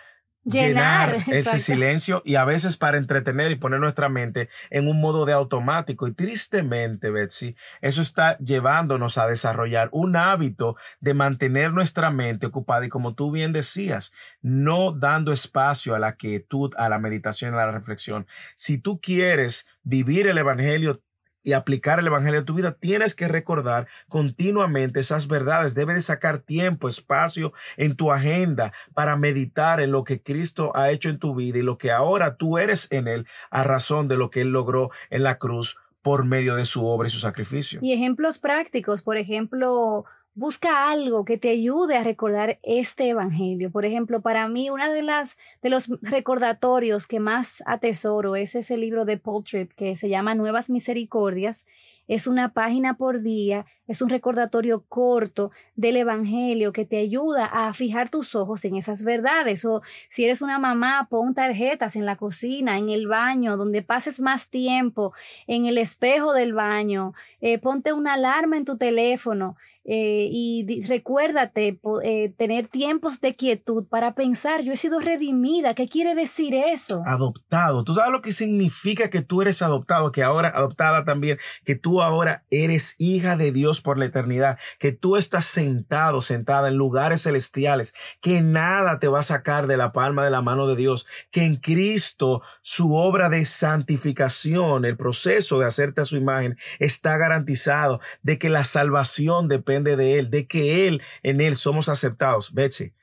llenar, 0.49 1.25
ese 1.29 1.59
silencio 1.59 2.23
y 2.25 2.37
a 2.37 2.45
veces 2.45 2.77
para 2.77 2.99
entretener 2.99 3.51
y 3.51 3.57
poner 3.57 3.81
nuestra 3.81 4.09
mente 4.09 4.49
en 4.71 4.89
un 4.89 5.01
modo 5.01 5.27
de 5.27 5.33
automático. 5.33 6.07
Y 6.07 6.13
tristemente, 6.13 7.11
Betsy, 7.11 7.57
eso 7.81 8.01
está 8.01 8.39
llevándonos 8.39 9.19
a 9.19 9.27
desarrollar 9.27 9.89
un 9.93 10.17
hábito 10.17 10.77
de 11.01 11.15
mantener 11.15 11.73
nuestra 11.73 12.11
mente 12.11 12.47
ocupada 12.47 12.87
y 12.87 12.89
como 12.89 13.15
tú 13.15 13.31
bien 13.31 13.53
decías, 13.53 14.13
no 14.41 14.93
dando 14.93 15.33
espacio 15.33 15.95
a 15.95 15.99
la 15.99 16.15
quietud, 16.17 16.73
a 16.77 16.89
la 16.89 16.99
meditación, 16.99 17.55
a 17.55 17.59
la 17.59 17.73
reflexión. 17.73 18.27
Si 18.55 18.79
tú 18.79 19.01
quieres 19.01 19.67
vivir 19.83 20.27
el 20.27 20.39
Evangelio 20.39 21.03
y 21.49 21.55
aplicar 21.55 21.99
el 21.99 22.07
Evangelio 22.07 22.41
a 22.41 22.45
tu 22.45 22.53
vida, 22.53 22.73
tienes 22.73 23.15
que 23.15 23.27
recordar 23.27 23.89
continuamente 24.09 25.01
esas 25.01 25.29
verdades. 25.29 25.75
Debes 25.75 25.95
de 25.95 26.03
sacar 26.03 26.41
tiempo, 26.41 26.89
espacio 26.89 27.55
en 27.79 27.97
tu 27.97 28.13
agenda 28.13 28.75
para 28.93 29.17
meditar 29.17 29.81
en 29.81 29.91
lo 29.91 30.05
que 30.05 30.21
Cristo 30.23 30.73
ha 30.77 30.91
hecho 30.91 31.09
en 31.09 31.19
tu 31.19 31.35
vida 31.35 31.59
y 31.59 31.63
lo 31.63 31.79
que 31.79 31.91
ahora 31.91 32.37
tú 32.37 32.59
eres 32.59 32.87
en 32.91 33.09
Él 33.09 33.27
a 33.51 33.63
razón 33.63 34.09
de 34.09 34.19
lo 34.19 34.29
que 34.29 34.43
Él 34.43 34.51
logró 34.51 34.91
en 35.09 35.23
la 35.23 35.39
cruz 35.39 35.79
por 36.03 36.27
medio 36.27 36.55
de 36.55 36.67
su 36.67 36.87
obra 36.87 37.09
y 37.09 37.11
su 37.11 37.19
sacrificio. 37.19 37.81
Y 37.83 37.95
ejemplos 37.95 38.39
prácticos, 38.39 39.01
por 39.01 39.17
ejemplo, 39.17 40.05
busca 40.39 40.89
algo 40.89 41.25
que 41.25 41.37
te 41.37 41.51
ayude 41.51 41.97
a 41.97 42.05
recordar 42.05 42.61
este 42.63 43.09
evangelio. 43.09 43.73
Por 43.73 43.85
ejemplo, 43.85 44.21
para 44.21 44.47
mí 44.47 44.71
una 44.71 44.91
de 44.93 45.03
las 45.03 45.37
de 45.63 45.69
los 45.69 45.89
recordatorios 46.01 47.09
que 47.09 47.19
más 47.19 47.61
atesoro 47.67 48.37
es 48.37 48.55
ese 48.55 48.77
libro 48.77 49.05
de 49.05 49.17
Paul 49.17 49.43
Tripp 49.43 49.73
que 49.73 49.97
se 49.97 50.09
llama 50.09 50.37
Nuevas 50.37 50.71
Misericordias. 50.71 51.67
Es 52.07 52.27
una 52.27 52.55
página 52.55 52.95
por 52.95 53.21
día, 53.21 53.67
es 53.87 54.01
un 54.01 54.09
recordatorio 54.09 54.85
corto 54.89 55.51
del 55.75 55.99
Evangelio 55.99 56.73
que 56.73 56.87
te 56.87 56.99
ayuda 56.99 57.45
a 57.45 57.75
fijar 57.75 58.09
tus 58.09 58.35
ojos 58.35 58.65
en 58.65 58.77
esas 58.77 59.03
verdades. 59.03 59.65
O 59.67 59.83
si 60.09 60.25
eres 60.25 60.41
una 60.41 60.59
mamá, 60.59 61.09
pon 61.11 61.35
tarjetas 61.35 61.97
en 61.97 62.07
la 62.07 62.17
cocina, 62.17 62.79
en 62.79 62.89
el 62.89 63.09
baño, 63.09 63.59
donde 63.59 63.83
pases 63.83 64.21
más 64.21 64.49
tiempo, 64.49 65.13
en 65.47 65.67
el 65.67 65.77
espejo 65.77 66.33
del 66.33 66.55
baño, 66.55 67.13
eh, 67.43 67.59
ponte 67.59 67.93
una 67.93 68.15
alarma 68.15 68.57
en 68.57 68.65
tu 68.65 68.79
teléfono 68.79 69.57
eh, 69.91 70.29
y 70.31 70.83
recuérdate 70.87 71.81
eh, 72.05 72.35
tener 72.37 72.69
tiempos 72.69 73.23
de 73.23 73.35
quietud 73.37 73.87
para 73.89 74.15
pensar, 74.15 74.61
yo 74.61 74.75
he 74.75 74.77
sido 74.77 75.01
redimida, 75.01 75.73
¿qué 75.73 75.89
quiere 75.89 76.15
decir 76.15 76.55
eso? 76.55 77.03
Adoptado. 77.07 77.85
¿Tú 77.85 77.95
sabes 77.95 78.13
lo 78.13 78.21
que 78.21 78.33
significa 78.33 79.09
que 79.09 79.23
tú 79.23 79.41
eres 79.41 79.63
adoptado? 79.63 80.13
Que 80.13 80.23
ahora 80.23 80.51
adoptada 80.51 81.07
también, 81.07 81.39
que 81.65 81.75
tú 81.75 82.03
ahora 82.03 82.45
eres 82.51 82.97
hija 82.99 83.39
de 83.39 83.51
Dios 83.51 83.81
por 83.81 83.97
la 83.97 84.05
eternidad, 84.05 84.59
que 84.79 84.93
tú 84.93 85.17
estás 85.17 85.47
sentado, 85.47 86.21
sentada 86.21 86.69
en 86.69 86.75
lugares 86.75 87.23
celestiales, 87.23 87.95
que 88.21 88.43
nada 88.43 88.99
te 88.99 89.09
va 89.09 89.21
a 89.21 89.23
sacar 89.23 89.67
de 89.67 89.79
la 89.79 89.93
palma 89.93 90.23
de 90.23 90.31
la 90.31 90.43
mano 90.43 90.67
de 90.67 90.77
Dios, 90.77 91.07
que 91.31 91.45
en 91.45 91.57
Cristo 91.57 92.43
su 92.61 92.95
obra 92.95 93.31
de 93.31 93.47
santificación, 93.47 94.85
el 94.85 94.99
proceso 94.99 95.59
de 95.59 95.65
hacerte 95.65 96.03
a 96.03 96.05
su 96.05 96.19
imagen, 96.19 96.59
está 96.79 97.17
garantizado, 97.17 98.01
de 98.21 98.39
que 98.39 98.51
la 98.51 98.65
salvación 98.65 99.49
depende 99.49 99.78
de 99.85 100.19
Él, 100.19 100.31
de 100.31 100.47
que 100.47 100.87
Él, 100.89 101.03
en 101.23 101.41
Él 101.41 101.57
somos 101.57 101.89
aceptados. 101.89 102.53
Betsy, 102.55 102.95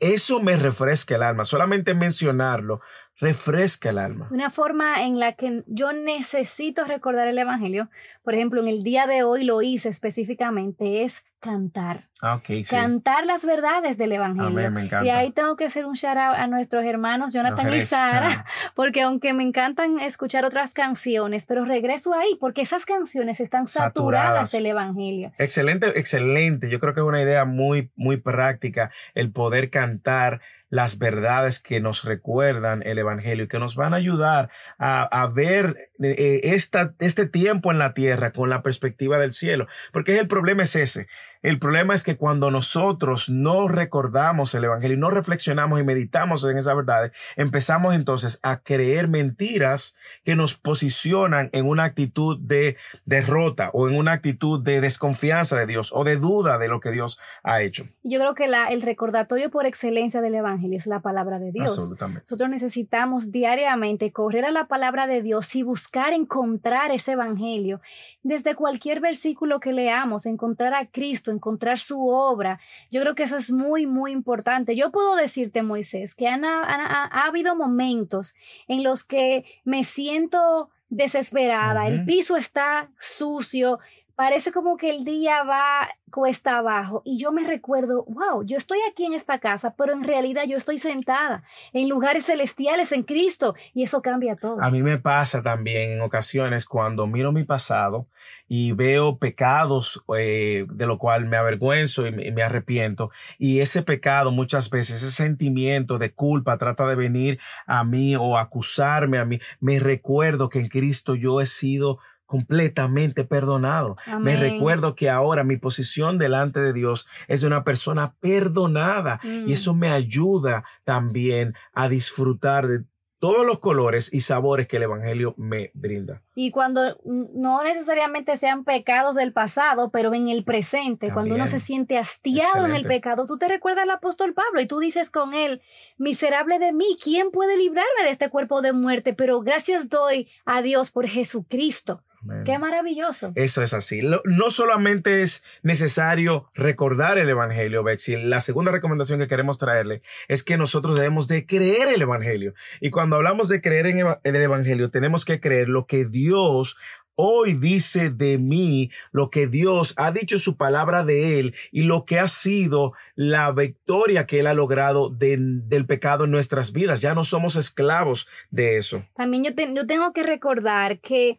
eso 0.00 0.40
me 0.40 0.56
refresca 0.56 1.16
el 1.16 1.22
alma. 1.22 1.44
Solamente 1.44 1.94
mencionarlo 1.94 2.80
refresca 3.18 3.90
el 3.90 3.98
alma. 3.98 4.28
Una 4.30 4.50
forma 4.50 5.04
en 5.04 5.18
la 5.18 5.32
que 5.32 5.62
yo 5.66 5.92
necesito 5.92 6.84
recordar 6.84 7.28
el 7.28 7.38
Evangelio, 7.38 7.88
por 8.22 8.34
ejemplo, 8.34 8.60
en 8.60 8.68
el 8.68 8.82
día 8.82 9.06
de 9.06 9.22
hoy 9.22 9.44
lo 9.44 9.62
hice 9.62 9.88
específicamente, 9.88 11.04
es 11.04 11.24
cantar. 11.38 12.08
Ah, 12.22 12.36
ok, 12.36 12.46
sí. 12.46 12.64
Cantar 12.70 13.26
las 13.26 13.44
verdades 13.44 13.98
del 13.98 14.12
Evangelio. 14.12 14.48
Amén, 14.48 14.72
me 14.72 14.84
encanta. 14.84 15.06
Y 15.06 15.10
ahí 15.10 15.30
tengo 15.30 15.56
que 15.56 15.66
hacer 15.66 15.84
un 15.84 15.92
shout 15.92 16.16
out 16.16 16.36
a 16.36 16.46
nuestros 16.46 16.84
hermanos 16.84 17.34
Jonathan 17.34 17.72
y 17.74 17.82
Sara, 17.82 18.28
ah, 18.30 18.44
porque 18.74 19.02
aunque 19.02 19.34
me 19.34 19.42
encantan 19.42 20.00
escuchar 20.00 20.46
otras 20.46 20.72
canciones, 20.72 21.44
pero 21.44 21.66
regreso 21.66 22.14
ahí 22.14 22.36
porque 22.40 22.62
esas 22.62 22.86
canciones 22.86 23.40
están 23.40 23.66
saturadas, 23.66 23.92
Saturadas. 23.94 24.52
del 24.52 24.66
Evangelio. 24.66 25.32
Excelente, 25.38 25.98
excelente. 25.98 26.70
Yo 26.70 26.80
creo 26.80 26.94
que 26.94 27.00
es 27.00 27.06
una 27.06 27.20
idea 27.20 27.44
muy, 27.44 27.90
muy 27.94 28.16
práctica 28.16 28.90
el 29.14 29.30
poder 29.30 29.68
cantar 29.68 30.40
las 30.74 30.98
verdades 30.98 31.60
que 31.60 31.80
nos 31.80 32.02
recuerdan 32.02 32.82
el 32.84 32.98
Evangelio 32.98 33.44
y 33.44 33.48
que 33.48 33.60
nos 33.60 33.76
van 33.76 33.94
a 33.94 33.98
ayudar 33.98 34.50
a, 34.76 35.04
a 35.04 35.28
ver 35.28 35.92
eh, 36.02 36.40
esta, 36.42 36.94
este 36.98 37.26
tiempo 37.26 37.70
en 37.70 37.78
la 37.78 37.94
tierra 37.94 38.32
con 38.32 38.50
la 38.50 38.62
perspectiva 38.62 39.18
del 39.18 39.32
cielo. 39.32 39.66
Porque 39.92 40.18
el 40.18 40.26
problema 40.26 40.64
es 40.64 40.74
ese. 40.76 41.06
El 41.44 41.58
problema 41.58 41.94
es 41.94 42.02
que 42.02 42.16
cuando 42.16 42.50
nosotros 42.50 43.28
no 43.28 43.68
recordamos 43.68 44.54
el 44.54 44.64
Evangelio 44.64 44.96
y 44.96 45.00
no 45.00 45.10
reflexionamos 45.10 45.78
y 45.78 45.84
meditamos 45.84 46.42
en 46.44 46.56
esas 46.56 46.74
verdades, 46.74 47.12
empezamos 47.36 47.94
entonces 47.94 48.40
a 48.42 48.62
creer 48.62 49.08
mentiras 49.08 49.94
que 50.24 50.36
nos 50.36 50.54
posicionan 50.54 51.50
en 51.52 51.66
una 51.66 51.84
actitud 51.84 52.40
de 52.40 52.78
derrota 53.04 53.68
o 53.74 53.90
en 53.90 53.94
una 53.94 54.12
actitud 54.12 54.62
de 54.62 54.80
desconfianza 54.80 55.54
de 55.54 55.66
Dios 55.66 55.90
o 55.92 56.02
de 56.02 56.16
duda 56.16 56.56
de 56.56 56.68
lo 56.68 56.80
que 56.80 56.92
Dios 56.92 57.20
ha 57.42 57.60
hecho. 57.60 57.86
Yo 58.02 58.18
creo 58.18 58.34
que 58.34 58.48
la, 58.48 58.68
el 58.68 58.80
recordatorio 58.80 59.50
por 59.50 59.66
excelencia 59.66 60.22
del 60.22 60.36
Evangelio 60.36 60.78
es 60.78 60.86
la 60.86 61.00
palabra 61.00 61.38
de 61.38 61.52
Dios. 61.52 61.70
Absolutamente. 61.72 62.22
Nosotros 62.22 62.48
necesitamos 62.48 63.32
diariamente 63.32 64.12
correr 64.12 64.46
a 64.46 64.50
la 64.50 64.66
palabra 64.66 65.06
de 65.06 65.20
Dios 65.20 65.54
y 65.56 65.62
buscar 65.62 65.83
encontrar 66.12 66.90
ese 66.90 67.12
evangelio. 67.12 67.80
Desde 68.22 68.54
cualquier 68.54 69.00
versículo 69.00 69.60
que 69.60 69.72
leamos, 69.72 70.26
encontrar 70.26 70.74
a 70.74 70.86
Cristo, 70.86 71.30
encontrar 71.30 71.78
su 71.78 72.08
obra. 72.08 72.58
Yo 72.90 73.00
creo 73.02 73.14
que 73.14 73.24
eso 73.24 73.36
es 73.36 73.50
muy, 73.50 73.86
muy 73.86 74.12
importante. 74.12 74.76
Yo 74.76 74.90
puedo 74.90 75.16
decirte, 75.16 75.62
Moisés, 75.62 76.14
que 76.14 76.28
han, 76.28 76.44
han- 76.44 76.80
ha, 76.80 77.04
ha 77.04 77.26
habido 77.26 77.54
momentos 77.56 78.34
en 78.68 78.82
los 78.82 79.04
que 79.04 79.44
me 79.64 79.84
siento 79.84 80.70
desesperada, 80.88 81.86
el 81.88 82.04
piso 82.04 82.36
está 82.36 82.90
sucio, 83.00 83.78
parece 84.16 84.52
como 84.52 84.76
que 84.76 84.90
el 84.90 85.04
día 85.04 85.42
va 85.42 85.88
cuesta 86.14 86.58
abajo 86.58 87.02
y 87.04 87.18
yo 87.18 87.32
me 87.32 87.44
recuerdo, 87.44 88.04
wow, 88.04 88.44
yo 88.44 88.56
estoy 88.56 88.78
aquí 88.88 89.04
en 89.04 89.14
esta 89.14 89.40
casa, 89.40 89.74
pero 89.76 89.92
en 89.92 90.04
realidad 90.04 90.44
yo 90.46 90.56
estoy 90.56 90.78
sentada 90.78 91.42
en 91.72 91.88
lugares 91.88 92.26
celestiales 92.26 92.92
en 92.92 93.02
Cristo 93.02 93.56
y 93.74 93.82
eso 93.82 94.00
cambia 94.00 94.36
todo. 94.36 94.62
A 94.62 94.70
mí 94.70 94.80
me 94.80 94.98
pasa 94.98 95.42
también 95.42 95.90
en 95.90 96.02
ocasiones 96.02 96.66
cuando 96.66 97.08
miro 97.08 97.32
mi 97.32 97.42
pasado 97.42 98.06
y 98.46 98.70
veo 98.70 99.18
pecados 99.18 100.04
eh, 100.16 100.66
de 100.70 100.86
lo 100.86 100.98
cual 100.98 101.24
me 101.26 101.36
avergüenzo 101.36 102.06
y 102.06 102.12
me, 102.12 102.42
arrepiento. 102.42 103.10
Y 103.36 103.58
ese 103.58 103.82
pecado 103.82 104.30
muchas 104.30 104.70
veces, 104.70 105.02
ese 105.02 105.10
sentimiento 105.10 105.98
de 105.98 106.12
culpa 106.12 106.58
trata 106.58 106.86
de 106.86 106.94
venir 106.94 107.40
a 107.66 107.82
mí 107.82 108.14
o 108.14 108.38
acusarme 108.38 109.18
a 109.18 109.24
mí. 109.24 109.40
Me 109.58 109.80
recuerdo 109.80 110.48
que 110.48 110.60
en 110.60 110.68
Cristo 110.68 111.16
yo 111.16 111.40
he 111.40 111.46
sido 111.46 111.98
completamente 112.26 113.24
perdonado. 113.24 113.96
Me 114.20 114.36
recuerdo 114.36 114.94
que 114.94 115.10
ahora 115.10 115.44
mi 115.44 115.56
posición 115.56 116.18
delante 116.18 116.60
de 116.60 116.72
Dios 116.72 117.06
es 117.28 117.40
de 117.40 117.46
una 117.46 117.64
persona 117.64 118.14
perdonada 118.20 119.20
Mm. 119.22 119.48
y 119.48 119.52
eso 119.52 119.74
me 119.74 119.88
ayuda 119.90 120.64
también 120.84 121.54
a 121.72 121.88
disfrutar 121.88 122.66
de 122.66 122.84
todos 123.20 123.46
los 123.46 123.58
colores 123.58 124.12
y 124.12 124.20
sabores 124.20 124.68
que 124.68 124.76
el 124.76 124.82
Evangelio 124.82 125.34
me 125.38 125.70
brinda. 125.72 126.20
Y 126.34 126.50
cuando 126.50 126.98
mm, 127.04 127.40
no 127.40 127.64
necesariamente 127.64 128.36
sean 128.36 128.64
pecados 128.64 129.14
del 129.14 129.32
pasado, 129.32 129.90
pero 129.90 130.12
en 130.12 130.28
el 130.28 130.44
presente, 130.44 131.10
cuando 131.10 131.34
uno 131.34 131.46
se 131.46 131.58
siente 131.58 131.96
hastiado 131.96 132.66
en 132.66 132.74
el 132.74 132.84
pecado, 132.84 133.24
tú 133.26 133.38
te 133.38 133.48
recuerdas 133.48 133.84
al 133.84 133.90
apóstol 133.92 134.34
Pablo 134.34 134.60
y 134.60 134.66
tú 134.66 134.78
dices 134.78 135.10
con 135.10 135.32
él, 135.32 135.62
miserable 135.96 136.58
de 136.58 136.74
mí, 136.74 136.98
¿quién 137.02 137.30
puede 137.30 137.56
librarme 137.56 138.04
de 138.04 138.10
este 138.10 138.28
cuerpo 138.28 138.60
de 138.60 138.74
muerte? 138.74 139.14
Pero 139.14 139.40
gracias 139.40 139.88
doy 139.88 140.28
a 140.44 140.60
Dios 140.60 140.90
por 140.90 141.06
Jesucristo. 141.08 142.02
Amén. 142.24 142.44
Qué 142.44 142.58
maravilloso. 142.58 143.32
Eso 143.34 143.62
es 143.62 143.72
así. 143.74 144.00
No 144.24 144.50
solamente 144.50 145.22
es 145.22 145.42
necesario 145.62 146.50
recordar 146.54 147.18
el 147.18 147.28
Evangelio, 147.28 147.82
Betsy. 147.82 148.16
La 148.16 148.40
segunda 148.40 148.72
recomendación 148.72 149.18
que 149.18 149.28
queremos 149.28 149.58
traerle 149.58 150.02
es 150.28 150.42
que 150.42 150.56
nosotros 150.56 150.96
debemos 150.96 151.28
de 151.28 151.46
creer 151.46 151.88
el 151.88 152.02
Evangelio. 152.02 152.54
Y 152.80 152.90
cuando 152.90 153.16
hablamos 153.16 153.48
de 153.48 153.60
creer 153.60 153.86
en, 153.86 153.98
el 154.22 154.36
Evangelio, 154.36 154.90
tenemos 154.90 155.24
que 155.24 155.40
creer 155.40 155.68
lo 155.68 155.86
que 155.86 156.04
Dios 156.04 156.76
hoy 157.16 157.52
dice 157.54 158.10
de 158.10 158.38
mí, 158.38 158.90
lo 159.12 159.30
que 159.30 159.46
Dios 159.46 159.94
ha 159.96 160.10
dicho 160.10 160.34
en 160.34 160.40
su 160.40 160.56
palabra 160.56 161.04
de 161.04 161.38
Él 161.38 161.54
y 161.70 161.82
lo 161.82 162.04
que 162.04 162.18
ha 162.18 162.26
sido 162.26 162.92
la 163.14 163.52
victoria 163.52 164.26
que 164.26 164.40
Él 164.40 164.48
ha 164.48 164.54
logrado 164.54 165.10
de- 165.10 165.36
del 165.38 165.86
pecado 165.86 166.24
en 166.24 166.32
nuestras 166.32 166.72
vidas. 166.72 167.00
Ya 167.00 167.14
no 167.14 167.24
somos 167.24 167.54
esclavos 167.54 168.26
de 168.50 168.78
eso. 168.78 169.04
También 169.14 169.44
yo, 169.44 169.54
te- 169.54 169.72
yo 169.72 169.86
tengo 169.86 170.12
que 170.12 170.24
recordar 170.24 170.98
que 170.98 171.38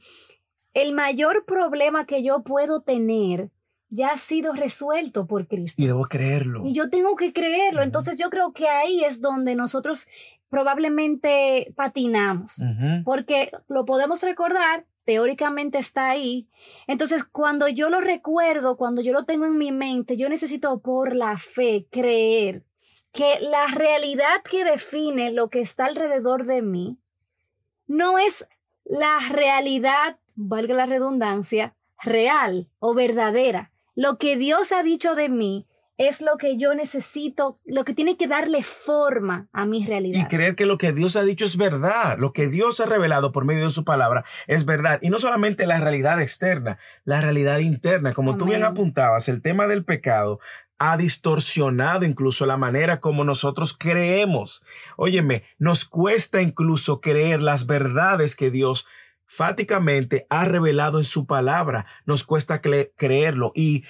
el 0.75 0.94
mayor 0.94 1.46
problema 1.46 2.05
que 2.05 2.22
yo 2.22 2.44
puedo 2.44 2.82
tener 2.82 3.50
ya 3.89 4.10
ha 4.10 4.17
sido 4.17 4.53
resuelto 4.53 5.25
por 5.25 5.48
Cristo. 5.48 5.82
Y 5.82 5.88
debo 5.88 6.03
creerlo. 6.03 6.65
Y 6.65 6.74
yo 6.74 6.89
tengo 6.89 7.15
que 7.15 7.34
creerlo. 7.34 7.82
Entonces 7.82 8.20
yo 8.20 8.29
creo 8.29 8.51
que 8.51 8.67
ahí 8.67 9.03
es 9.03 9.22
donde 9.22 9.55
nosotros 9.55 10.08
probablemente 10.50 11.74
patinamos. 11.75 12.62
Porque 13.05 13.51
lo 13.67 13.86
podemos 13.86 14.22
recordar, 14.22 14.86
teóricamente 15.05 15.77
está 15.77 16.10
ahí. 16.10 16.50
Entonces 16.88 17.24
cuando 17.24 17.67
yo 17.70 17.89
lo 17.89 18.01
recuerdo, 18.01 18.75
cuando 18.75 19.01
yo 19.01 19.13
lo 19.13 19.24
tengo 19.24 19.46
en 19.46 19.58
mi 19.58 19.72
mente, 19.72 20.17
yo 20.17 20.27
necesito 20.27 20.79
por 20.79 21.15
la 21.15 21.38
fe 21.38 21.88
creer 21.89 22.63
que 23.13 23.39
la 23.39 23.67
realidad 23.67 24.44
que 24.50 24.65
define 24.65 25.32
lo 25.32 25.50
que 25.50 25.62
está 25.62 25.86
alrededor 25.86 26.46
de 26.46 26.62
mí 26.62 26.98
no 27.88 28.20
es 28.20 28.46
la 28.84 29.20
realidad, 29.32 30.17
valga 30.35 30.75
la 30.75 30.85
redundancia, 30.85 31.75
real 32.03 32.69
o 32.79 32.93
verdadera. 32.93 33.71
Lo 33.95 34.17
que 34.17 34.37
Dios 34.37 34.71
ha 34.71 34.83
dicho 34.83 35.15
de 35.15 35.29
mí 35.29 35.67
es 35.97 36.21
lo 36.21 36.37
que 36.37 36.57
yo 36.57 36.75
necesito, 36.75 37.59
lo 37.65 37.85
que 37.85 37.93
tiene 37.93 38.17
que 38.17 38.27
darle 38.27 38.63
forma 38.63 39.47
a 39.53 39.65
mi 39.65 39.85
realidad. 39.85 40.19
Y 40.19 40.27
creer 40.27 40.55
que 40.55 40.65
lo 40.65 40.77
que 40.77 40.91
Dios 40.91 41.15
ha 41.15 41.23
dicho 41.23 41.45
es 41.45 41.55
verdad, 41.55 42.17
lo 42.19 42.33
que 42.33 42.47
Dios 42.47 42.81
ha 42.81 42.85
revelado 42.85 43.31
por 43.31 43.45
medio 43.45 43.63
de 43.63 43.69
su 43.69 43.85
palabra 43.85 44.25
es 44.47 44.65
verdad. 44.65 44.99
Y 45.01 45.09
no 45.09 45.19
solamente 45.19 45.65
la 45.65 45.79
realidad 45.79 46.21
externa, 46.21 46.77
la 47.05 47.21
realidad 47.21 47.59
interna. 47.59 48.13
Como 48.13 48.37
tú 48.37 48.45
bien 48.45 48.63
apuntabas, 48.63 49.29
el 49.29 49.41
tema 49.41 49.67
del 49.67 49.85
pecado 49.85 50.39
ha 50.77 50.97
distorsionado 50.97 52.03
incluso 52.03 52.45
la 52.45 52.57
manera 52.57 52.99
como 52.99 53.23
nosotros 53.23 53.73
creemos. 53.77 54.63
Óyeme, 54.97 55.43
nos 55.57 55.85
cuesta 55.85 56.41
incluso 56.41 56.99
creer 56.99 57.41
las 57.41 57.65
verdades 57.65 58.35
que 58.35 58.51
Dios 58.51 58.85
fáticamente 59.27 60.27
ha 60.29 60.46
revelado 60.46 60.98
en 60.98 61.03
su 61.03 61.25
palabra. 61.25 61.86
Nos 62.05 62.24
cuesta 62.24 62.62
cre- 62.62 62.91
creerlo 62.96 63.51
y 63.55 63.84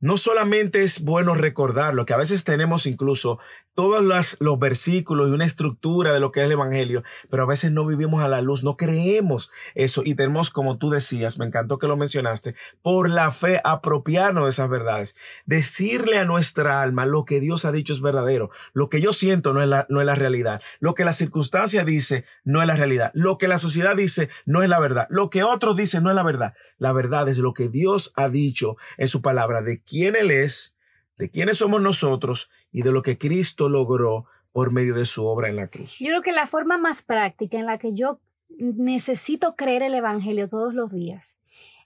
no 0.00 0.16
solamente 0.16 0.82
es 0.82 1.02
bueno 1.02 1.34
recordarlo, 1.34 2.06
que 2.06 2.14
a 2.14 2.18
veces 2.18 2.44
tenemos 2.44 2.86
incluso 2.86 3.38
todos 3.74 4.02
los, 4.02 4.36
los, 4.40 4.58
versículos 4.58 5.28
y 5.28 5.32
una 5.32 5.44
estructura 5.44 6.12
de 6.12 6.20
lo 6.20 6.32
que 6.32 6.40
es 6.40 6.46
el 6.46 6.52
Evangelio, 6.52 7.02
pero 7.30 7.44
a 7.44 7.46
veces 7.46 7.70
no 7.70 7.86
vivimos 7.86 8.22
a 8.22 8.28
la 8.28 8.42
luz, 8.42 8.64
no 8.64 8.76
creemos 8.76 9.50
eso. 9.74 10.02
Y 10.04 10.14
tenemos, 10.14 10.50
como 10.50 10.76
tú 10.76 10.90
decías, 10.90 11.38
me 11.38 11.46
encantó 11.46 11.78
que 11.78 11.86
lo 11.86 11.96
mencionaste, 11.96 12.54
por 12.82 13.08
la 13.08 13.30
fe 13.30 13.60
apropiarnos 13.64 14.44
de 14.44 14.50
esas 14.50 14.68
verdades, 14.68 15.16
decirle 15.46 16.18
a 16.18 16.24
nuestra 16.24 16.82
alma 16.82 17.06
lo 17.06 17.24
que 17.24 17.40
Dios 17.40 17.64
ha 17.64 17.72
dicho 17.72 17.92
es 17.92 18.00
verdadero, 18.00 18.50
lo 18.72 18.88
que 18.88 19.00
yo 19.00 19.12
siento 19.12 19.54
no 19.54 19.62
es 19.62 19.68
la, 19.68 19.86
no 19.88 20.00
es 20.00 20.06
la 20.06 20.14
realidad, 20.14 20.60
lo 20.80 20.94
que 20.94 21.04
la 21.04 21.12
circunstancia 21.12 21.84
dice 21.84 22.24
no 22.44 22.60
es 22.60 22.66
la 22.66 22.76
realidad, 22.76 23.12
lo 23.14 23.38
que 23.38 23.48
la 23.48 23.58
sociedad 23.58 23.96
dice 23.96 24.28
no 24.46 24.62
es 24.62 24.68
la 24.68 24.80
verdad, 24.80 25.06
lo 25.10 25.30
que 25.30 25.42
otros 25.42 25.76
dicen 25.76 26.02
no 26.02 26.10
es 26.10 26.16
la 26.16 26.22
verdad, 26.22 26.54
la 26.80 26.92
verdad 26.92 27.28
es 27.28 27.38
lo 27.38 27.52
que 27.52 27.68
Dios 27.68 28.12
ha 28.16 28.28
dicho 28.28 28.76
en 28.96 29.06
su 29.06 29.22
palabra 29.22 29.62
de 29.62 29.82
quién 29.82 30.16
Él 30.16 30.30
es, 30.30 30.74
de 31.18 31.30
quiénes 31.30 31.58
somos 31.58 31.80
nosotros 31.82 32.50
y 32.72 32.82
de 32.82 32.90
lo 32.90 33.02
que 33.02 33.18
Cristo 33.18 33.68
logró 33.68 34.24
por 34.50 34.72
medio 34.72 34.94
de 34.94 35.04
su 35.04 35.26
obra 35.26 35.48
en 35.48 35.56
la 35.56 35.68
cruz. 35.68 35.98
Yo 36.00 36.08
creo 36.08 36.22
que 36.22 36.32
la 36.32 36.46
forma 36.46 36.78
más 36.78 37.02
práctica 37.02 37.58
en 37.58 37.66
la 37.66 37.78
que 37.78 37.92
yo 37.92 38.18
necesito 38.48 39.54
creer 39.56 39.82
el 39.82 39.94
Evangelio 39.94 40.48
todos 40.48 40.74
los 40.74 40.90
días 40.90 41.36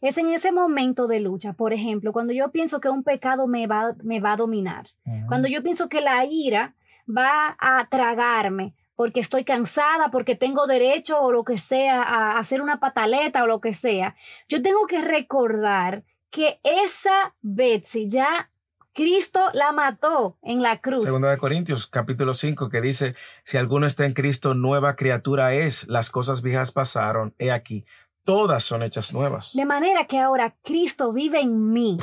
es 0.01 0.17
en 0.17 0.29
ese 0.29 0.53
momento 0.53 1.09
de 1.09 1.19
lucha. 1.19 1.55
Por 1.55 1.73
ejemplo, 1.73 2.13
cuando 2.13 2.33
yo 2.33 2.53
pienso 2.53 2.81
que 2.81 2.89
un 2.89 3.03
pecado 3.03 3.49
me 3.49 3.67
va, 3.67 3.97
me 4.03 4.21
va 4.21 4.35
a 4.35 4.37
dominar, 4.37 4.91
cuando 5.27 5.49
yo 5.49 5.63
pienso 5.63 5.89
que 5.89 6.01
la 6.01 6.25
ira 6.25 6.77
va 7.09 7.57
a 7.59 7.89
tragarme, 7.91 8.75
porque 8.97 9.21
estoy 9.21 9.45
cansada, 9.45 10.11
porque 10.11 10.37
tengo 10.37 10.67
derecho 10.67 11.21
o 11.21 11.33
lo 11.33 11.45
que 11.45 11.59
sea 11.59 12.03
a 12.03 12.39
hacer 12.39 12.63
una 12.63 12.81
pataleta 12.81 13.43
o 13.43 13.47
lo 13.47 13.61
que 13.61 13.75
sea, 13.75 14.17
yo 14.49 14.63
tengo 14.63 14.87
que 14.87 15.01
recordar 15.01 16.05
que 16.31 16.61
esa 16.63 17.35
Betsy 17.43 18.09
ya 18.09 18.51
Cristo 18.93 19.41
la 19.55 19.73
mató 19.73 20.39
en 20.41 20.63
la 20.63 20.81
cruz. 20.81 21.03
Segunda 21.03 21.31
de 21.31 21.37
Corintios, 21.37 21.89
capítulo 21.89 22.33
5, 22.33 22.69
que 22.69 22.81
dice, 22.81 23.17
si 23.43 23.57
alguno 23.57 23.87
está 23.87 24.07
en 24.07 24.13
Cristo, 24.13 24.55
nueva 24.55 24.95
criatura 24.95 25.53
es, 25.53 25.89
las 25.89 26.11
cosas 26.11 26.43
viejas 26.43 26.71
pasaron, 26.71 27.35
he 27.39 27.51
aquí, 27.51 27.85
todas 28.25 28.63
son 28.63 28.85
hechas 28.85 29.13
nuevas. 29.13 29.53
De 29.55 29.67
manera 29.67 30.07
que 30.07 30.21
ahora 30.21 30.57
Cristo 30.63 31.13
vive 31.13 31.41
en 31.41 31.73
mí 31.73 31.99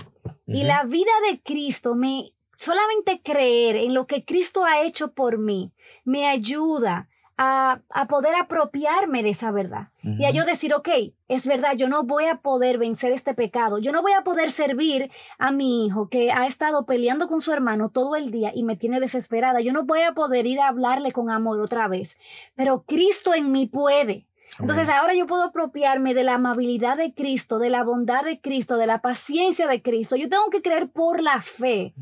y 0.48 0.64
la 0.64 0.84
vida 0.84 1.12
de 1.30 1.42
Cristo 1.42 1.96
me, 1.96 2.34
solamente 2.62 3.22
creer 3.24 3.76
en 3.76 3.96
lo 3.96 4.06
que 4.06 4.24
Cristo 4.24 4.66
ha 4.66 4.82
hecho 4.84 5.14
por 5.14 5.40
mí, 5.40 5.72
me 6.06 6.28
ayuda 6.28 7.08
a, 7.36 7.82
poder 8.08 8.36
apropiarme 8.36 9.24
de 9.24 9.30
esa 9.30 9.50
verdad. 9.50 9.88
Y 10.04 10.26
a 10.26 10.30
yo 10.30 10.46
decir, 10.46 10.72
ok, 10.76 10.90
es 11.28 11.48
verdad, 11.48 11.76
yo 11.76 11.90
no 11.90 12.04
voy 12.04 12.26
a 12.26 12.36
poder 12.36 12.78
vencer 12.78 13.14
este 13.14 13.34
pecado, 13.34 13.80
yo 13.80 13.92
no 13.92 14.04
voy 14.04 14.12
a 14.12 14.24
poder 14.24 14.52
servir 14.52 15.10
a 15.40 15.50
mi 15.50 15.88
hijo 15.88 16.08
que 16.08 16.32
ha 16.32 16.46
estado 16.46 16.86
peleando 16.86 17.28
con 17.28 17.42
su 17.42 17.52
hermano 17.52 17.90
todo 17.90 18.16
el 18.16 18.30
día 18.30 18.52
y 18.54 18.62
me 18.62 18.76
tiene 18.76 19.00
desesperada, 19.00 19.60
yo 19.62 19.74
no 19.74 19.86
voy 19.86 20.04
a 20.04 20.14
poder 20.14 20.46
ir 20.46 20.60
a 20.60 20.68
hablarle 20.68 21.12
con 21.12 21.32
amor 21.32 21.60
otra 21.62 21.88
vez, 21.88 22.16
pero 22.54 22.84
Cristo 22.84 23.34
en 23.34 23.52
mí 23.52 23.66
puede. 23.66 24.28
Entonces 24.60 24.90
ahora 24.90 25.16
yo 25.16 25.26
puedo 25.26 25.44
apropiarme 25.44 26.14
de 26.14 26.24
la 26.24 26.36
amabilidad 26.36 26.98
de 26.98 27.14
Cristo, 27.14 27.58
de 27.58 27.72
la 27.72 27.84
bondad 27.84 28.24
de 28.24 28.40
Cristo, 28.40 28.78
de 28.78 28.86
la 28.86 29.02
paciencia 29.02 29.68
de 29.68 29.82
Cristo. 29.82 30.16
Yo 30.16 30.30
tengo 30.30 30.50
que 30.52 30.62
creer 30.62 30.90
por 30.90 31.22
la 31.24 31.42
fe. 31.42 31.94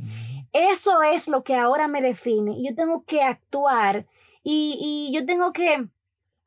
Eso 0.54 1.04
es 1.04 1.28
lo 1.28 1.44
que 1.44 1.56
ahora 1.56 1.88
me 1.88 2.02
define. 2.02 2.58
Yo 2.64 2.76
tengo 2.76 3.04
que 3.06 3.22
actuar 3.24 4.06
y, 4.44 5.12
yo 5.14 5.26
tengo 5.26 5.52
que 5.54 5.86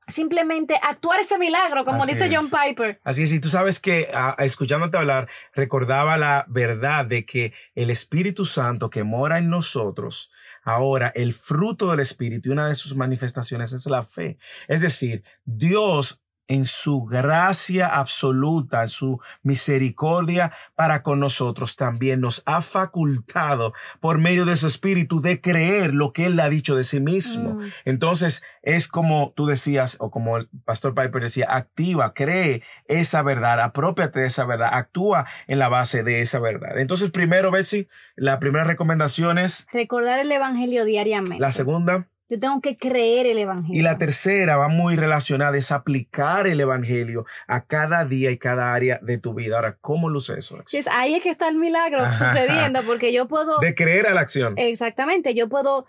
simplemente 0.08 0.78
actuar 0.82 1.20
ese 1.20 1.38
milagro, 1.38 1.84
como 1.84 2.04
dice 2.04 2.28
John 2.34 2.50
Piper. 2.50 3.00
Así 3.04 3.22
es, 3.22 3.32
y 3.32 3.40
tú 3.40 3.48
sabes 3.48 3.78
que 3.78 4.08
escuchándote 4.38 4.98
hablar, 4.98 5.28
recordaba 5.54 6.16
la 6.16 6.44
verdad 6.48 7.06
de 7.06 7.24
que 7.24 7.52
el 7.74 7.90
Espíritu 7.90 8.44
Santo 8.44 8.90
que 8.90 9.04
mora 9.04 9.38
en 9.38 9.48
nosotros, 9.48 10.32
ahora 10.64 11.12
el 11.14 11.32
fruto 11.34 11.90
del 11.90 12.00
Espíritu 12.00 12.48
y 12.48 12.52
una 12.52 12.68
de 12.68 12.74
sus 12.74 12.96
manifestaciones 12.96 13.72
es 13.72 13.86
la 13.86 14.02
fe. 14.02 14.38
Es 14.66 14.80
decir, 14.80 15.22
Dios 15.44 16.21
en 16.48 16.64
su 16.64 17.04
gracia 17.04 17.86
absoluta, 17.86 18.82
en 18.82 18.88
su 18.88 19.20
misericordia 19.42 20.52
para 20.74 21.02
con 21.02 21.20
nosotros, 21.20 21.76
también 21.76 22.20
nos 22.20 22.42
ha 22.46 22.60
facultado 22.62 23.72
por 24.00 24.18
medio 24.18 24.44
de 24.44 24.56
su 24.56 24.66
espíritu 24.66 25.20
de 25.20 25.40
creer 25.40 25.94
lo 25.94 26.12
que 26.12 26.26
él 26.26 26.38
ha 26.40 26.48
dicho 26.48 26.76
de 26.76 26.84
sí 26.84 27.00
mismo. 27.00 27.54
Mm. 27.54 27.70
Entonces 27.84 28.42
es 28.62 28.88
como 28.88 29.32
tú 29.34 29.46
decías, 29.46 29.96
o 30.00 30.10
como 30.10 30.36
el 30.36 30.48
pastor 30.64 30.94
Piper 30.94 31.22
decía, 31.22 31.46
activa, 31.48 32.14
cree 32.14 32.62
esa 32.86 33.22
verdad, 33.22 33.60
apropiate 33.60 34.20
de 34.20 34.26
esa 34.26 34.44
verdad, 34.44 34.70
actúa 34.72 35.26
en 35.46 35.58
la 35.58 35.68
base 35.68 36.02
de 36.02 36.20
esa 36.20 36.38
verdad. 36.38 36.78
Entonces 36.78 37.10
primero, 37.10 37.50
Betsy, 37.50 37.88
la 38.16 38.38
primera 38.38 38.64
recomendación 38.64 39.38
es... 39.38 39.66
Recordar 39.72 40.20
el 40.20 40.30
Evangelio 40.30 40.84
diariamente. 40.84 41.38
La 41.38 41.52
segunda 41.52 42.08
yo 42.32 42.40
tengo 42.40 42.62
que 42.62 42.78
creer 42.78 43.26
el 43.26 43.36
Evangelio. 43.36 43.78
Y 43.78 43.82
la 43.82 43.98
tercera 43.98 44.56
va 44.56 44.68
muy 44.68 44.96
relacionada, 44.96 45.54
es 45.58 45.70
aplicar 45.70 46.46
el 46.46 46.62
Evangelio 46.62 47.26
a 47.46 47.66
cada 47.66 48.06
día 48.06 48.30
y 48.30 48.38
cada 48.38 48.72
área 48.72 48.98
de 49.02 49.18
tu 49.18 49.34
vida. 49.34 49.56
Ahora, 49.56 49.76
¿cómo 49.82 50.08
luce 50.08 50.38
eso? 50.38 50.58
Es, 50.72 50.88
ahí 50.88 51.12
es 51.12 51.22
que 51.22 51.28
está 51.28 51.46
el 51.48 51.56
milagro 51.56 52.10
sucediendo, 52.14 52.84
porque 52.86 53.12
yo 53.12 53.28
puedo... 53.28 53.58
De 53.58 53.74
creer 53.74 54.06
a 54.06 54.14
la 54.14 54.22
acción. 54.22 54.54
Exactamente, 54.56 55.34
yo 55.34 55.50
puedo 55.50 55.84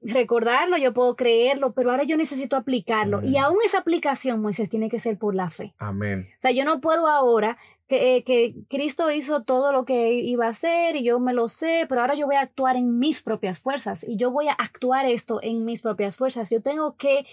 recordarlo, 0.00 0.76
yo 0.76 0.94
puedo 0.94 1.16
creerlo, 1.16 1.72
pero 1.72 1.90
ahora 1.90 2.04
yo 2.04 2.16
necesito 2.16 2.56
aplicarlo. 2.56 3.22
Y 3.22 3.36
aún 3.36 3.58
esa 3.64 3.78
aplicación, 3.78 4.40
Moisés, 4.40 4.68
tiene 4.70 4.88
que 4.88 4.98
ser 4.98 5.18
por 5.18 5.34
la 5.34 5.50
fe. 5.50 5.74
Amén. 5.78 6.28
O 6.38 6.40
sea, 6.40 6.50
yo 6.50 6.64
no 6.64 6.80
puedo 6.80 7.08
ahora 7.08 7.58
que, 7.88 8.16
eh, 8.16 8.24
que, 8.24 8.54
Cristo 8.68 9.10
hizo 9.10 9.42
todo 9.42 9.72
lo 9.72 9.84
que 9.84 10.12
iba 10.12 10.46
a 10.46 10.50
hacer 10.50 10.96
y 10.96 11.04
yo 11.04 11.18
me 11.20 11.32
lo 11.32 11.48
sé, 11.48 11.86
pero 11.88 12.02
ahora 12.02 12.14
yo 12.14 12.26
voy 12.26 12.36
a 12.36 12.42
actuar 12.42 12.76
en 12.76 12.98
mis 12.98 13.22
propias 13.22 13.58
fuerzas 13.58 14.04
y 14.06 14.16
yo 14.16 14.30
voy 14.30 14.48
a 14.48 14.52
actuar 14.52 15.06
esto 15.06 15.40
en 15.42 15.64
mis 15.64 15.82
propias 15.82 16.16
fuerzas. 16.16 16.50
Yo 16.50 16.62
tengo 16.62 16.96
que 16.96 17.26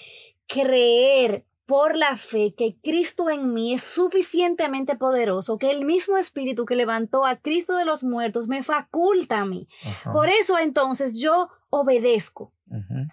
creer 0.47 1.43
por 1.65 1.97
la 1.97 2.15
fe 2.15 2.53
que 2.55 2.75
Cristo 2.81 3.29
en 3.29 3.53
mí 3.53 3.73
es 3.73 3.83
suficientemente 3.83 4.95
poderoso, 4.95 5.57
que 5.57 5.71
el 5.71 5.83
mismo 5.83 6.17
Espíritu 6.17 6.65
que 6.65 6.75
levantó 6.75 7.25
a 7.25 7.37
Cristo 7.37 7.75
de 7.75 7.85
los 7.85 8.03
muertos 8.03 8.47
me 8.47 8.61
faculta 8.61 9.39
a 9.39 9.45
mí. 9.45 9.67
Por 10.13 10.29
eso 10.29 10.59
entonces 10.59 11.19
yo 11.19 11.49
obedezco. 11.69 12.51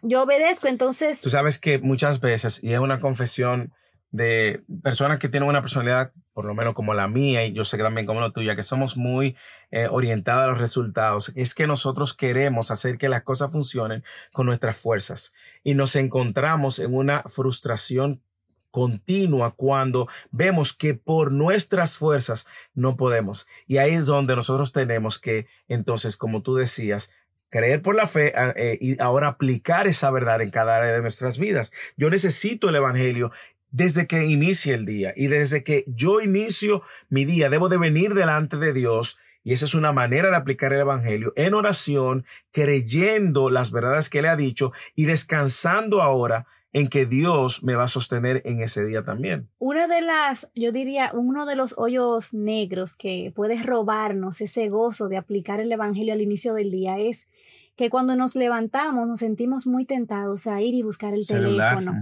Yo 0.02 0.22
obedezco, 0.22 0.68
entonces... 0.68 1.20
Tú 1.20 1.31
sabes 1.31 1.59
que 1.59 1.78
muchas 1.78 2.20
veces, 2.20 2.62
y 2.62 2.72
es 2.72 2.78
una 2.78 2.98
confesión 2.98 3.72
de 4.12 4.62
personas 4.83 5.18
que 5.18 5.28
tienen 5.28 5.48
una 5.48 5.62
personalidad, 5.62 6.12
por 6.35 6.44
lo 6.44 6.55
menos 6.55 6.74
como 6.74 6.92
la 6.92 7.09
mía, 7.09 7.46
y 7.46 7.55
yo 7.55 7.64
sé 7.64 7.78
que 7.78 7.83
también 7.83 8.07
como 8.07 8.20
la 8.20 8.33
tuya, 8.33 8.55
que 8.55 8.62
somos 8.62 8.96
muy 8.96 9.37
eh, 9.70 9.88
orientados 9.90 10.44
a 10.44 10.46
los 10.48 10.59
resultados, 10.59 11.33
es 11.35 11.55
que 11.55 11.66
nosotros 11.66 12.14
queremos 12.14 12.70
hacer 12.70 12.98
que 12.98 13.09
las 13.09 13.22
cosas 13.22 13.50
funcionen 13.50 14.05
con 14.33 14.46
nuestras 14.46 14.76
fuerzas 14.76 15.33
y 15.64 15.74
nos 15.74 15.96
encontramos 15.96 16.78
en 16.78 16.94
una 16.94 17.22
frustración 17.22 18.22
continua 18.70 19.55
cuando 19.55 20.09
vemos 20.31 20.72
que 20.72 20.94
por 20.94 21.31
nuestras 21.31 21.96
fuerzas 21.96 22.46
no 22.74 22.96
podemos. 22.96 23.46
Y 23.66 23.76
ahí 23.76 23.92
es 23.92 24.07
donde 24.07 24.35
nosotros 24.35 24.72
tenemos 24.72 25.18
que, 25.18 25.46
entonces, 25.68 26.16
como 26.16 26.42
tú 26.42 26.55
decías, 26.55 27.12
creer 27.52 27.82
por 27.82 27.94
la 27.94 28.08
fe 28.08 28.32
ah, 28.34 28.52
eh, 28.56 28.78
y 28.80 29.00
ahora 29.00 29.28
aplicar 29.28 29.86
esa 29.86 30.10
verdad 30.10 30.40
en 30.40 30.50
cada 30.50 30.76
área 30.76 30.90
de 30.90 31.02
nuestras 31.02 31.38
vidas. 31.38 31.70
Yo 31.96 32.10
necesito 32.10 32.70
el 32.70 32.76
Evangelio 32.76 33.30
desde 33.70 34.06
que 34.06 34.24
inicie 34.24 34.74
el 34.74 34.86
día 34.86 35.12
y 35.14 35.28
desde 35.28 35.62
que 35.62 35.84
yo 35.86 36.20
inicio 36.20 36.82
mi 37.10 37.24
día, 37.24 37.50
debo 37.50 37.68
de 37.68 37.78
venir 37.78 38.14
delante 38.14 38.56
de 38.56 38.72
Dios 38.72 39.18
y 39.44 39.52
esa 39.52 39.66
es 39.66 39.74
una 39.74 39.92
manera 39.92 40.30
de 40.30 40.36
aplicar 40.36 40.72
el 40.72 40.80
Evangelio 40.80 41.32
en 41.36 41.52
oración, 41.52 42.24
creyendo 42.52 43.50
las 43.50 43.70
verdades 43.70 44.08
que 44.08 44.20
Él 44.20 44.26
ha 44.26 44.36
dicho 44.36 44.72
y 44.94 45.04
descansando 45.04 46.00
ahora 46.00 46.46
en 46.72 46.88
que 46.88 47.06
Dios 47.06 47.62
me 47.62 47.74
va 47.74 47.85
a 47.85 47.88
sostener 47.88 48.42
en 48.44 48.61
ese 48.61 48.85
día 48.85 49.04
también. 49.04 49.48
Una 49.58 49.87
de 49.87 50.00
las, 50.00 50.50
yo 50.54 50.72
diría, 50.72 51.11
uno 51.14 51.44
de 51.44 51.56
los 51.56 51.74
hoyos 51.76 52.32
negros 52.32 52.94
que 52.94 53.32
puede 53.35 53.62
robarnos 53.62 54.40
ese 54.40 54.68
gozo 54.68 55.08
de 55.08 55.18
aplicar 55.18 55.61
el 55.61 55.70
Evangelio 55.70 56.14
al 56.14 56.22
inicio 56.22 56.54
del 56.54 56.70
día 56.70 56.98
es 56.98 57.28
que 57.76 57.90
cuando 57.90 58.16
nos 58.16 58.37
levantamos 58.37 59.06
nos 59.06 59.20
sentimos 59.20 59.66
muy 59.66 59.85
tentados 59.85 60.46
a 60.46 60.61
ir 60.61 60.74
y 60.74 60.82
buscar 60.82 61.14
el 61.14 61.26
teléfono. 61.26 61.94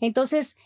Entonces, 0.00 0.56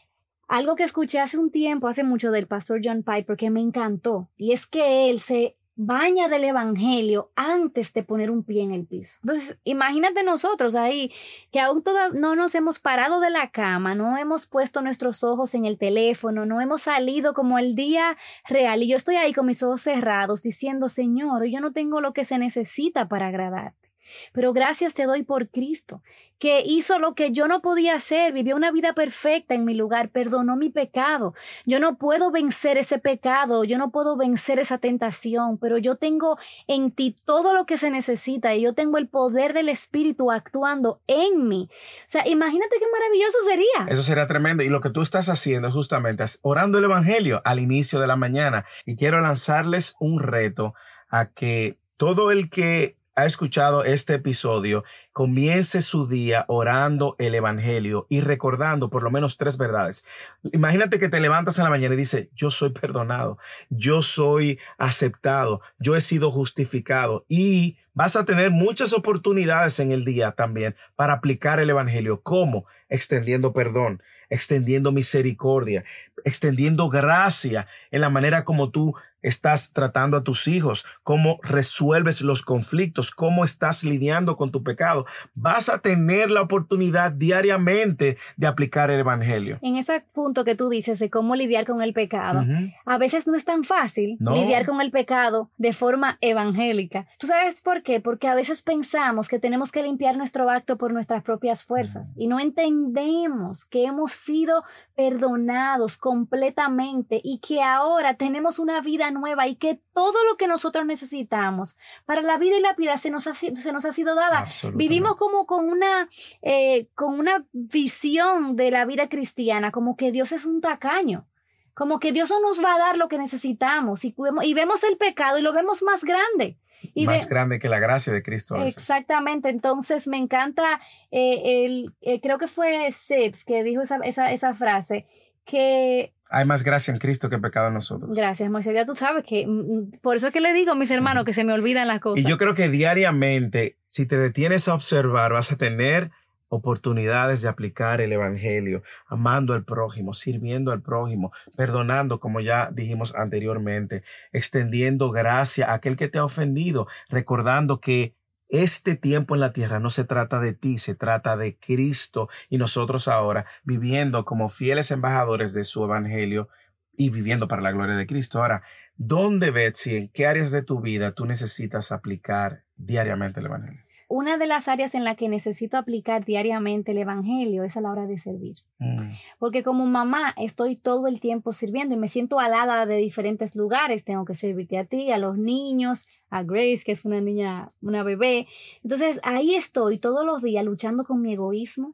algo 0.49 0.77
que 0.77 0.85
escuché 0.85 1.21
hace 1.21 1.39
un 1.39 1.51
tiempo, 1.51 1.89
hace 1.89 2.05
mucho 2.05 2.31
del 2.31 2.47
pastor 2.47 2.81
John 2.85 3.03
Piper, 3.03 3.37
que 3.37 3.51
me 3.51 3.61
encantó, 3.61 4.31
y 4.37 4.53
es 4.53 4.67
que 4.67 5.11
él 5.11 5.21
se 5.21 5.57
baña 5.77 6.29
del 6.29 6.45
Evangelio 6.45 7.31
antes 7.37 7.93
de 7.93 8.03
poner 8.03 8.31
un 8.31 8.43
pie 8.43 8.63
en 8.63 8.73
el 8.73 8.87
piso. 8.87 9.19
Entonces, 9.23 9.59
imagínate 9.63 10.25
nosotros 10.25 10.75
ahí, 10.75 11.13
que 11.53 11.61
aún 11.61 11.85
no 12.15 12.35
nos 12.35 12.55
hemos 12.55 12.81
parado 12.81 13.21
de 13.21 13.31
la 13.31 13.51
cama, 13.51 13.95
no 13.95 14.17
hemos 14.17 14.47
puesto 14.47 14.81
nuestros 14.83 15.23
ojos 15.23 15.55
en 15.55 15.67
el 15.67 15.79
teléfono, 15.79 16.47
no 16.47 16.61
hemos 16.61 16.83
salido 16.83 17.35
como 17.35 17.59
el 17.59 17.75
día 17.75 18.17
real, 18.49 18.83
y 18.83 18.89
yo 18.89 18.97
estoy 18.97 19.17
ahí 19.17 19.33
con 19.33 19.47
mis 19.47 19.63
ojos 19.63 19.83
cerrados 19.83 20.43
diciendo, 20.43 20.89
Señor, 20.89 21.45
yo 21.47 21.61
no 21.61 21.73
tengo 21.73 22.01
lo 22.01 22.13
que 22.13 22.25
se 22.25 22.39
necesita 22.39 23.09
para 23.09 23.29
agradarte. 23.29 23.86
Pero 24.33 24.53
gracias 24.53 24.95
te 24.95 25.05
doy 25.05 25.23
por 25.23 25.49
Cristo, 25.49 26.03
que 26.39 26.63
hizo 26.67 26.99
lo 26.99 27.15
que 27.15 27.33
yo 27.33 27.49
no 27.49 27.63
podía 27.63 27.95
hacer, 27.95 28.33
vivió 28.33 28.57
una 28.57 28.71
vida 28.71 28.93
perfecta 28.93 29.55
en 29.55 29.65
mi 29.65 29.75
lugar, 29.75 30.11
perdonó 30.11 30.57
mi 30.57 30.69
pecado. 30.69 31.35
Yo 31.65 31.81
no 31.81 31.97
puedo 31.97 32.31
vencer 32.31 32.77
ese 32.77 32.99
pecado, 32.99 33.65
yo 33.65 33.79
no 33.79 33.91
puedo 33.91 34.17
vencer 34.17 34.59
esa 34.59 34.79
tentación, 34.79 35.59
pero 35.59 35.79
yo 35.79 35.97
tengo 35.97 36.39
en 36.67 36.91
ti 36.91 37.17
todo 37.25 37.55
lo 37.55 37.65
que 37.65 37.77
se 37.77 37.91
necesita 37.91 38.55
y 38.55 38.63
yo 38.63 38.75
tengo 38.75 38.99
el 38.99 39.09
poder 39.09 39.55
del 39.55 39.69
Espíritu 39.69 40.31
actuando 40.31 41.01
en 41.07 41.49
mí. 41.49 41.69
O 41.71 42.09
sea, 42.09 42.27
imagínate 42.29 42.77
qué 42.79 42.87
maravilloso 42.93 43.39
sería. 43.49 43.93
Eso 43.93 44.03
sería 44.03 44.27
tremendo. 44.27 44.63
Y 44.63 44.69
lo 44.69 44.81
que 44.81 44.91
tú 44.91 45.03
estás 45.03 45.29
haciendo 45.29 45.71
justamente 45.73 46.25
es 46.25 46.39
orando 46.43 46.79
el 46.79 46.85
Evangelio 46.85 47.41
al 47.45 47.61
inicio 47.61 47.99
de 47.99 48.07
la 48.07 48.17
mañana. 48.17 48.65
Y 48.85 48.97
quiero 48.97 49.21
lanzarles 49.21 49.97
un 50.01 50.21
reto 50.21 50.75
a 51.09 51.31
que 51.31 51.79
todo 51.97 52.31
el 52.31 52.51
que 52.51 52.97
ha 53.17 53.25
escuchado 53.25 53.83
este 53.83 54.15
episodio 54.15 54.85
comience 55.15 55.81
su 55.81 56.07
día 56.07 56.45
orando 56.49 57.17
el 57.19 57.35
Evangelio 57.35 58.07
y 58.11 58.21
recordando 58.21 58.91
por 58.91 59.03
lo 59.03 59.11
menos 59.11 59.39
tres 59.39 59.57
verdades. 59.57 60.05
Imagínate 60.53 60.99
que 60.99 61.09
te 61.09 61.19
levantas 61.19 61.57
en 61.57 61.65
la 61.65 61.71
mañana 61.71 61.95
y 61.95 61.99
dices, 61.99 62.29
yo 62.35 62.51
soy 62.51 62.71
perdonado, 62.71 63.39
yo 63.71 64.03
soy 64.03 64.59
aceptado, 64.77 65.63
yo 65.79 65.97
he 65.97 66.03
sido 66.03 66.31
justificado 66.31 67.25
y 67.27 67.79
vas 67.95 68.17
a 68.17 68.27
tener 68.27 68.51
muchas 68.51 68.93
oportunidades 68.93 69.81
en 69.81 69.93
el 69.93 70.05
día 70.05 70.33
también 70.33 70.77
para 70.95 71.15
aplicar 71.15 71.59
el 71.59 71.71
Evangelio. 71.71 72.21
¿Cómo? 72.21 72.67
Extendiendo 72.91 73.55
perdón, 73.55 74.03
extendiendo 74.29 74.93
misericordia, 74.93 75.85
extendiendo 76.27 76.91
gracia 76.91 77.67
en 77.91 78.03
la 78.03 78.11
manera 78.11 78.45
como 78.45 78.71
tú 78.71 78.95
estás 79.29 79.73
tratando 79.73 80.17
a 80.17 80.25
tus 80.25 80.47
hijos, 80.49 80.87
cómo 81.03 81.39
resuelves 81.43 82.21
los 82.21 82.43
conflictos, 82.43 83.11
cómo 83.11 83.45
estás 83.45 83.83
lidiando 83.83 84.37
con 84.37 84.51
tu 84.51 84.63
pecado. 84.63 85.07
Vas 85.35 85.69
a 85.69 85.79
tener 85.79 86.31
la 86.31 86.43
oportunidad 86.43 87.13
diariamente 87.13 88.19
de 88.37 88.47
aplicar 88.47 88.91
el 88.91 89.01
Evangelio. 89.01 89.59
En 89.63 89.77
ese 89.77 90.05
punto 90.13 90.45
que 90.45 90.55
tú 90.55 90.69
dices 90.69 90.99
de 90.99 91.11
cómo 91.11 91.35
lidiar 91.35 91.67
con 91.67 91.83
el 91.83 91.93
pecado, 91.93 92.45
a 92.85 92.99
veces 92.99 93.27
no 93.27 93.35
es 93.35 93.45
tan 93.45 93.65
fácil 93.65 94.17
lidiar 94.21 94.67
con 94.67 94.81
el 94.81 94.91
pecado 94.91 95.51
de 95.59 95.73
forma 95.73 96.19
evangélica. 96.21 97.07
¿Tú 97.19 97.27
sabes 97.27 97.61
por 97.61 97.83
qué? 97.83 98.01
Porque 98.01 98.29
a 98.29 98.35
veces 98.35 98.63
pensamos 98.63 99.29
que 99.29 99.39
tenemos 99.39 99.73
que 99.73 99.83
limpiar 99.83 100.17
nuestro 100.17 100.49
acto 100.51 100.77
por 100.77 100.93
nuestras 100.93 101.23
propias 101.23 101.65
fuerzas 101.65 102.15
y 102.17 102.29
no 102.29 102.39
entendemos 102.41 103.65
que 103.65 103.87
hemos 103.87 104.13
sido 104.13 104.65
perdonados 104.95 105.97
completamente 105.97 107.21
y 107.23 107.39
que 107.39 107.63
ahora 107.63 108.15
tenemos 108.15 108.59
una 108.59 108.81
vida 108.81 109.11
nueva 109.17 109.49
y 109.49 109.57
que 109.57 109.79
todo 109.93 110.25
lo 110.29 110.37
que 110.37 110.47
nosotros 110.47 110.87
necesitamos 110.87 111.77
para 112.05 112.23
la 112.23 112.39
vida 112.39 112.57
y 112.57 112.61
la 112.61 112.75
vida 112.75 112.97
se 112.99 113.11
nos 113.11 113.27
ha, 113.27 113.35
se 113.35 113.73
nos 113.73 113.85
ha 113.85 113.93
sido 113.93 114.15
dada. 114.15 114.47
Vivimos 114.75 115.17
como 115.17 115.47
con 115.47 115.69
una, 115.69 116.09
eh, 116.43 116.89
con 116.95 117.19
una 117.19 117.47
visión 117.53 118.57
de 118.57 118.71
la 118.71 118.85
vida 118.85 119.09
cristiana, 119.09 119.73
como 119.73 119.97
que 119.97 120.13
Dios 120.13 120.33
es 120.33 120.45
un 120.45 120.61
tacaño. 120.61 121.27
Como 121.75 122.01
que 122.01 122.11
Dios 122.11 122.31
no 122.31 122.41
nos 122.41 122.65
va 122.65 122.75
a 122.75 122.79
dar 122.79 122.97
lo 122.97 123.09
que 123.09 123.19
necesitamos 123.19 124.05
y, 124.07 124.15
y 124.43 124.55
vemos 124.55 124.83
el 124.83 124.97
pecado 124.97 125.37
y 125.37 125.43
lo 125.43 125.53
vemos 125.53 125.83
más 125.83 126.05
grande. 126.05 126.59
Y 126.95 127.07
más 127.07 127.29
grande 127.29 127.59
que 127.59 127.69
la 127.69 127.79
gracia 127.79 128.13
de 128.13 128.23
Cristo. 128.23 128.57
Exactamente. 128.57 129.49
Entonces 129.49 130.07
me 130.07 130.17
encanta, 130.17 130.81
eh, 131.11 131.65
el, 131.65 131.95
eh, 132.01 132.21
creo 132.21 132.39
que 132.39 132.47
fue 132.47 132.91
Sips 132.93 133.45
que 133.45 133.63
dijo 133.63 133.83
esa, 133.83 133.97
esa, 134.05 134.33
esa 134.33 134.55
frase, 134.55 135.07
que 135.47 136.13
hay 136.29 136.45
más 136.45 136.65
gracia 136.65 136.93
en 136.93 136.99
Cristo 136.99 137.31
que 137.31 137.39
pecado 137.39 137.69
en 137.69 137.75
nosotros. 137.75 138.11
Gracias, 138.15 138.51
Moisés. 138.51 138.75
Ya 138.75 138.85
tú 138.85 138.95
sabes 138.95 139.25
que 139.25 139.47
mm, 139.47 139.51
mm, 139.51 139.91
por 140.03 140.17
eso 140.17 140.27
es 140.27 140.33
que 140.33 140.41
le 140.41 140.53
digo 140.53 140.73
a 140.73 140.75
mis 140.75 140.91
hermanos 140.91 141.25
que 141.25 141.33
se 141.33 141.45
me 141.45 141.53
olvidan 141.53 141.89
las 141.89 142.01
cosas. 142.01 142.25
Y 142.25 142.29
yo 142.29 142.37
creo 142.37 142.55
que 142.55 142.69
diariamente, 142.69 143.79
si 143.87 144.07
te 144.07 144.19
detienes 144.19 144.69
a 144.69 144.75
observar, 144.75 145.33
vas 145.33 145.53
a 145.53 145.57
tener 145.57 146.11
oportunidades 146.49 147.43
de 147.43 147.49
aplicar 147.49 148.01
el 148.01 148.13
Evangelio, 148.13 148.83
amando 149.07 149.55
al 149.55 149.65
prójimo, 149.65 150.15
sirviendo 150.15 150.73
al 150.73 150.83
prójimo, 150.83 151.33
perdonando, 151.57 152.21
como 152.21 152.41
ya 152.41 152.71
dijimos 152.73 153.15
anteriormente, 153.15 154.03
extendiendo 154.33 155.11
gracia 155.11 155.71
a 155.71 155.75
aquel 155.75 155.97
que 155.97 156.09
te 156.09 156.19
ha 156.19 156.25
ofendido, 156.25 156.87
recordando 157.09 157.81
que 157.81 158.15
este 158.49 158.97
tiempo 158.97 159.35
en 159.35 159.41
la 159.41 159.53
tierra 159.53 159.81
no 159.81 159.91
se 159.91 160.05
trata 160.05 160.41
de 160.41 160.53
ti, 160.53 160.79
se 160.79 160.95
trata 160.95 161.37
de 161.37 161.59
Cristo 161.59 162.29
y 162.49 162.59
nosotros 162.59 163.09
ahora 163.09 163.47
viviendo 163.65 164.25
como 164.25 164.49
fieles 164.49 164.91
embajadores 164.91 165.53
de 165.53 165.65
su 165.65 165.85
Evangelio 165.85 166.49
y 166.97 167.11
viviendo 167.11 167.49
para 167.49 167.63
la 167.63 167.73
gloria 167.73 167.97
de 167.97 168.07
Cristo. 168.07 168.41
Ahora, 168.41 168.63
¿dónde, 168.97 169.51
Betsy, 169.51 169.97
en 169.97 170.09
qué 170.09 170.27
áreas 170.27 170.51
de 170.51 170.63
tu 170.63 170.81
vida 170.81 171.13
tú 171.13 171.27
necesitas 171.27 171.93
aplicar 171.93 172.63
diariamente 172.77 173.41
el 173.41 173.47
Evangelio? 173.47 173.86
Una 174.09 174.39
de 174.39 174.47
las 174.47 174.69
áreas 174.69 174.95
en 174.95 175.03
la 175.03 175.17
que 175.17 175.29
necesito 175.29 175.77
aplicar 175.77 176.25
diariamente 176.25 176.93
el 176.93 176.99
Evangelio 176.99 177.65
es 177.65 177.77
a 177.77 177.81
la 177.81 177.91
hora 177.91 178.07
de 178.07 178.19
servir. 178.19 178.57
Mm. 178.79 179.15
Porque 179.41 179.65
como 179.65 179.85
mamá 179.87 180.33
estoy 180.37 180.77
todo 180.77 181.09
el 181.09 181.19
tiempo 181.19 181.53
sirviendo 181.53 181.95
y 181.95 181.99
me 181.99 182.07
siento 182.07 182.39
alada 182.39 182.87
de 182.87 182.97
diferentes 182.99 183.57
lugares. 183.57 184.05
Tengo 184.05 184.25
que 184.25 184.35
servirte 184.35 184.79
a 184.79 184.85
ti, 184.85 185.11
a 185.11 185.19
los 185.19 185.39
niños, 185.39 186.07
a 186.31 186.45
Grace, 186.45 186.83
que 186.85 186.93
es 186.93 187.05
una 187.05 187.21
niña, 187.21 187.69
una 187.83 188.05
bebé. 188.05 188.47
Entonces 188.85 189.19
ahí 189.25 189.57
estoy 189.57 189.99
todos 189.99 190.25
los 190.25 190.41
días 190.41 190.65
luchando 190.65 191.05
con 191.05 191.21
mi 191.21 191.33
egoísmo, 191.33 191.93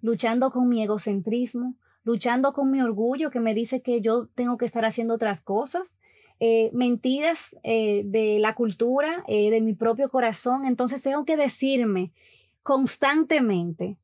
luchando 0.00 0.50
con 0.50 0.66
mi 0.66 0.82
egocentrismo, 0.82 1.74
luchando 2.04 2.54
con 2.54 2.70
mi 2.70 2.80
orgullo 2.80 3.30
que 3.30 3.40
me 3.40 3.52
dice 3.52 3.82
que 3.82 4.00
yo 4.00 4.28
tengo 4.34 4.56
que 4.56 4.64
estar 4.64 4.86
haciendo 4.86 5.14
otras 5.14 5.42
cosas 5.42 6.00
eh, 6.42 6.70
mentiras 6.72 7.54
eh, 7.62 8.00
de 8.06 8.38
la 8.38 8.54
cultura, 8.54 9.24
eh, 9.28 9.50
de 9.50 9.60
mi 9.60 9.74
propio 9.74 10.08
corazón. 10.08 10.64
Entonces 10.64 11.02
tengo 11.02 11.26
que 11.26 11.36
decirme 11.36 12.12
constantemente, 12.62 13.98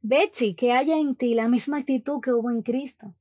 Betsy, 0.00 0.54
que 0.54 0.72
haya 0.72 0.96
en 0.96 1.16
ti 1.16 1.34
la 1.34 1.48
misma 1.48 1.78
actitud 1.78 2.20
que 2.20 2.32
hubo 2.32 2.50
en 2.50 2.62
Cristo. 2.62 3.12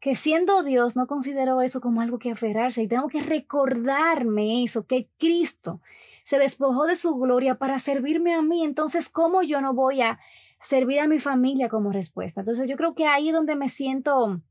Que 0.00 0.14
siendo 0.14 0.62
Dios 0.62 0.96
no 0.96 1.06
considero 1.06 1.62
eso 1.62 1.80
como 1.80 2.02
algo 2.02 2.18
que 2.18 2.30
aferrarse 2.30 2.82
y 2.82 2.88
tengo 2.88 3.08
que 3.08 3.22
recordarme 3.22 4.64
eso, 4.64 4.86
que 4.86 5.08
Cristo 5.18 5.80
se 6.24 6.38
despojó 6.38 6.84
de 6.84 6.96
su 6.96 7.16
gloria 7.16 7.54
para 7.54 7.78
servirme 7.78 8.34
a 8.34 8.42
mí. 8.42 8.64
Entonces, 8.64 9.08
¿cómo 9.08 9.42
yo 9.42 9.62
no 9.62 9.72
voy 9.72 10.02
a 10.02 10.18
servir 10.60 11.00
a 11.00 11.08
mi 11.08 11.18
familia 11.18 11.70
como 11.70 11.90
respuesta? 11.90 12.42
Entonces, 12.42 12.68
yo 12.68 12.76
creo 12.76 12.94
que 12.94 13.06
ahí 13.06 13.28
es 13.28 13.34
donde 13.34 13.56
me 13.56 13.70
siento 13.70 14.42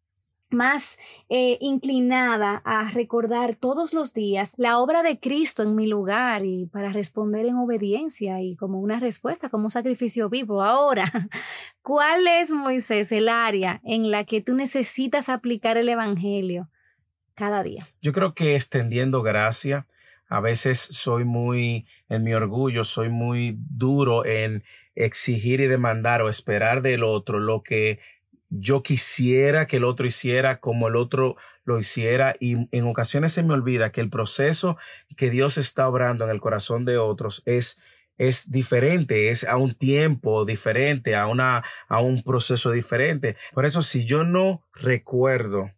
más 0.51 0.97
eh, 1.29 1.57
inclinada 1.61 2.61
a 2.65 2.89
recordar 2.91 3.55
todos 3.55 3.93
los 3.93 4.13
días 4.13 4.53
la 4.57 4.79
obra 4.79 5.03
de 5.03 5.19
Cristo 5.19 5.63
en 5.63 5.75
mi 5.75 5.87
lugar 5.87 6.45
y 6.45 6.65
para 6.67 6.91
responder 6.91 7.45
en 7.45 7.55
obediencia 7.55 8.41
y 8.41 8.55
como 8.55 8.79
una 8.79 8.99
respuesta, 8.99 9.49
como 9.49 9.65
un 9.65 9.71
sacrificio 9.71 10.29
vivo. 10.29 10.63
Ahora, 10.63 11.11
¿cuál 11.81 12.27
es, 12.27 12.51
Moisés, 12.51 13.11
el 13.11 13.29
área 13.29 13.81
en 13.83 14.11
la 14.11 14.23
que 14.23 14.41
tú 14.41 14.55
necesitas 14.55 15.29
aplicar 15.29 15.77
el 15.77 15.89
Evangelio 15.89 16.69
cada 17.35 17.63
día? 17.63 17.85
Yo 18.01 18.11
creo 18.11 18.33
que 18.33 18.55
extendiendo 18.55 19.21
gracia, 19.21 19.87
a 20.27 20.39
veces 20.39 20.79
soy 20.79 21.25
muy, 21.25 21.87
en 22.07 22.23
mi 22.23 22.33
orgullo, 22.33 22.83
soy 22.83 23.09
muy 23.09 23.57
duro 23.57 24.25
en 24.25 24.63
exigir 24.95 25.61
y 25.61 25.67
demandar 25.67 26.21
o 26.21 26.29
esperar 26.29 26.81
del 26.81 27.03
otro 27.03 27.39
lo 27.39 27.63
que 27.63 27.99
yo 28.49 28.83
quisiera 28.83 29.67
que 29.67 29.77
el 29.77 29.83
otro 29.83 30.05
hiciera 30.05 30.59
como 30.59 30.87
el 30.87 30.95
otro 30.95 31.37
lo 31.63 31.79
hiciera 31.79 32.35
y 32.39 32.67
en 32.75 32.87
ocasiones 32.87 33.31
se 33.31 33.43
me 33.43 33.53
olvida 33.53 33.91
que 33.91 34.01
el 34.01 34.09
proceso 34.09 34.77
que 35.15 35.29
Dios 35.29 35.57
está 35.57 35.87
obrando 35.87 36.25
en 36.25 36.31
el 36.31 36.41
corazón 36.41 36.85
de 36.85 36.97
otros 36.97 37.43
es 37.45 37.79
es 38.17 38.51
diferente, 38.51 39.29
es 39.29 39.45
a 39.45 39.55
un 39.55 39.73
tiempo 39.73 40.43
diferente, 40.43 41.15
a 41.15 41.27
una 41.27 41.63
a 41.87 42.01
un 42.01 42.21
proceso 42.21 42.71
diferente. 42.71 43.37
Por 43.53 43.65
eso 43.65 43.81
si 43.81 44.05
yo 44.05 44.25
no 44.25 44.67
recuerdo, 44.73 45.71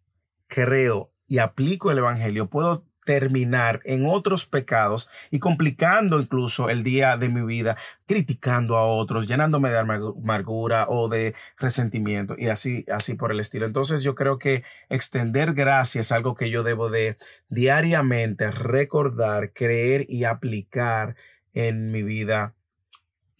creo 0.48 1.12
y 1.28 1.38
aplico 1.38 1.90
el 1.90 1.98
evangelio, 1.98 2.50
puedo 2.50 2.84
terminar 3.04 3.80
en 3.84 4.06
otros 4.06 4.46
pecados 4.46 5.08
y 5.30 5.38
complicando 5.38 6.20
incluso 6.20 6.70
el 6.70 6.82
día 6.82 7.16
de 7.16 7.28
mi 7.28 7.42
vida, 7.42 7.76
criticando 8.06 8.76
a 8.76 8.86
otros, 8.86 9.26
llenándome 9.26 9.70
de 9.70 9.78
amargura 9.78 10.86
o 10.88 11.08
de 11.08 11.34
resentimiento 11.58 12.34
y 12.38 12.48
así, 12.48 12.84
así 12.92 13.14
por 13.14 13.32
el 13.32 13.40
estilo. 13.40 13.66
Entonces 13.66 14.02
yo 14.02 14.14
creo 14.14 14.38
que 14.38 14.64
extender 14.88 15.54
gracia 15.54 16.00
es 16.00 16.12
algo 16.12 16.34
que 16.34 16.50
yo 16.50 16.62
debo 16.62 16.90
de 16.90 17.16
diariamente 17.48 18.50
recordar, 18.50 19.52
creer 19.52 20.06
y 20.08 20.24
aplicar 20.24 21.16
en 21.52 21.90
mi 21.90 22.02
vida 22.02 22.54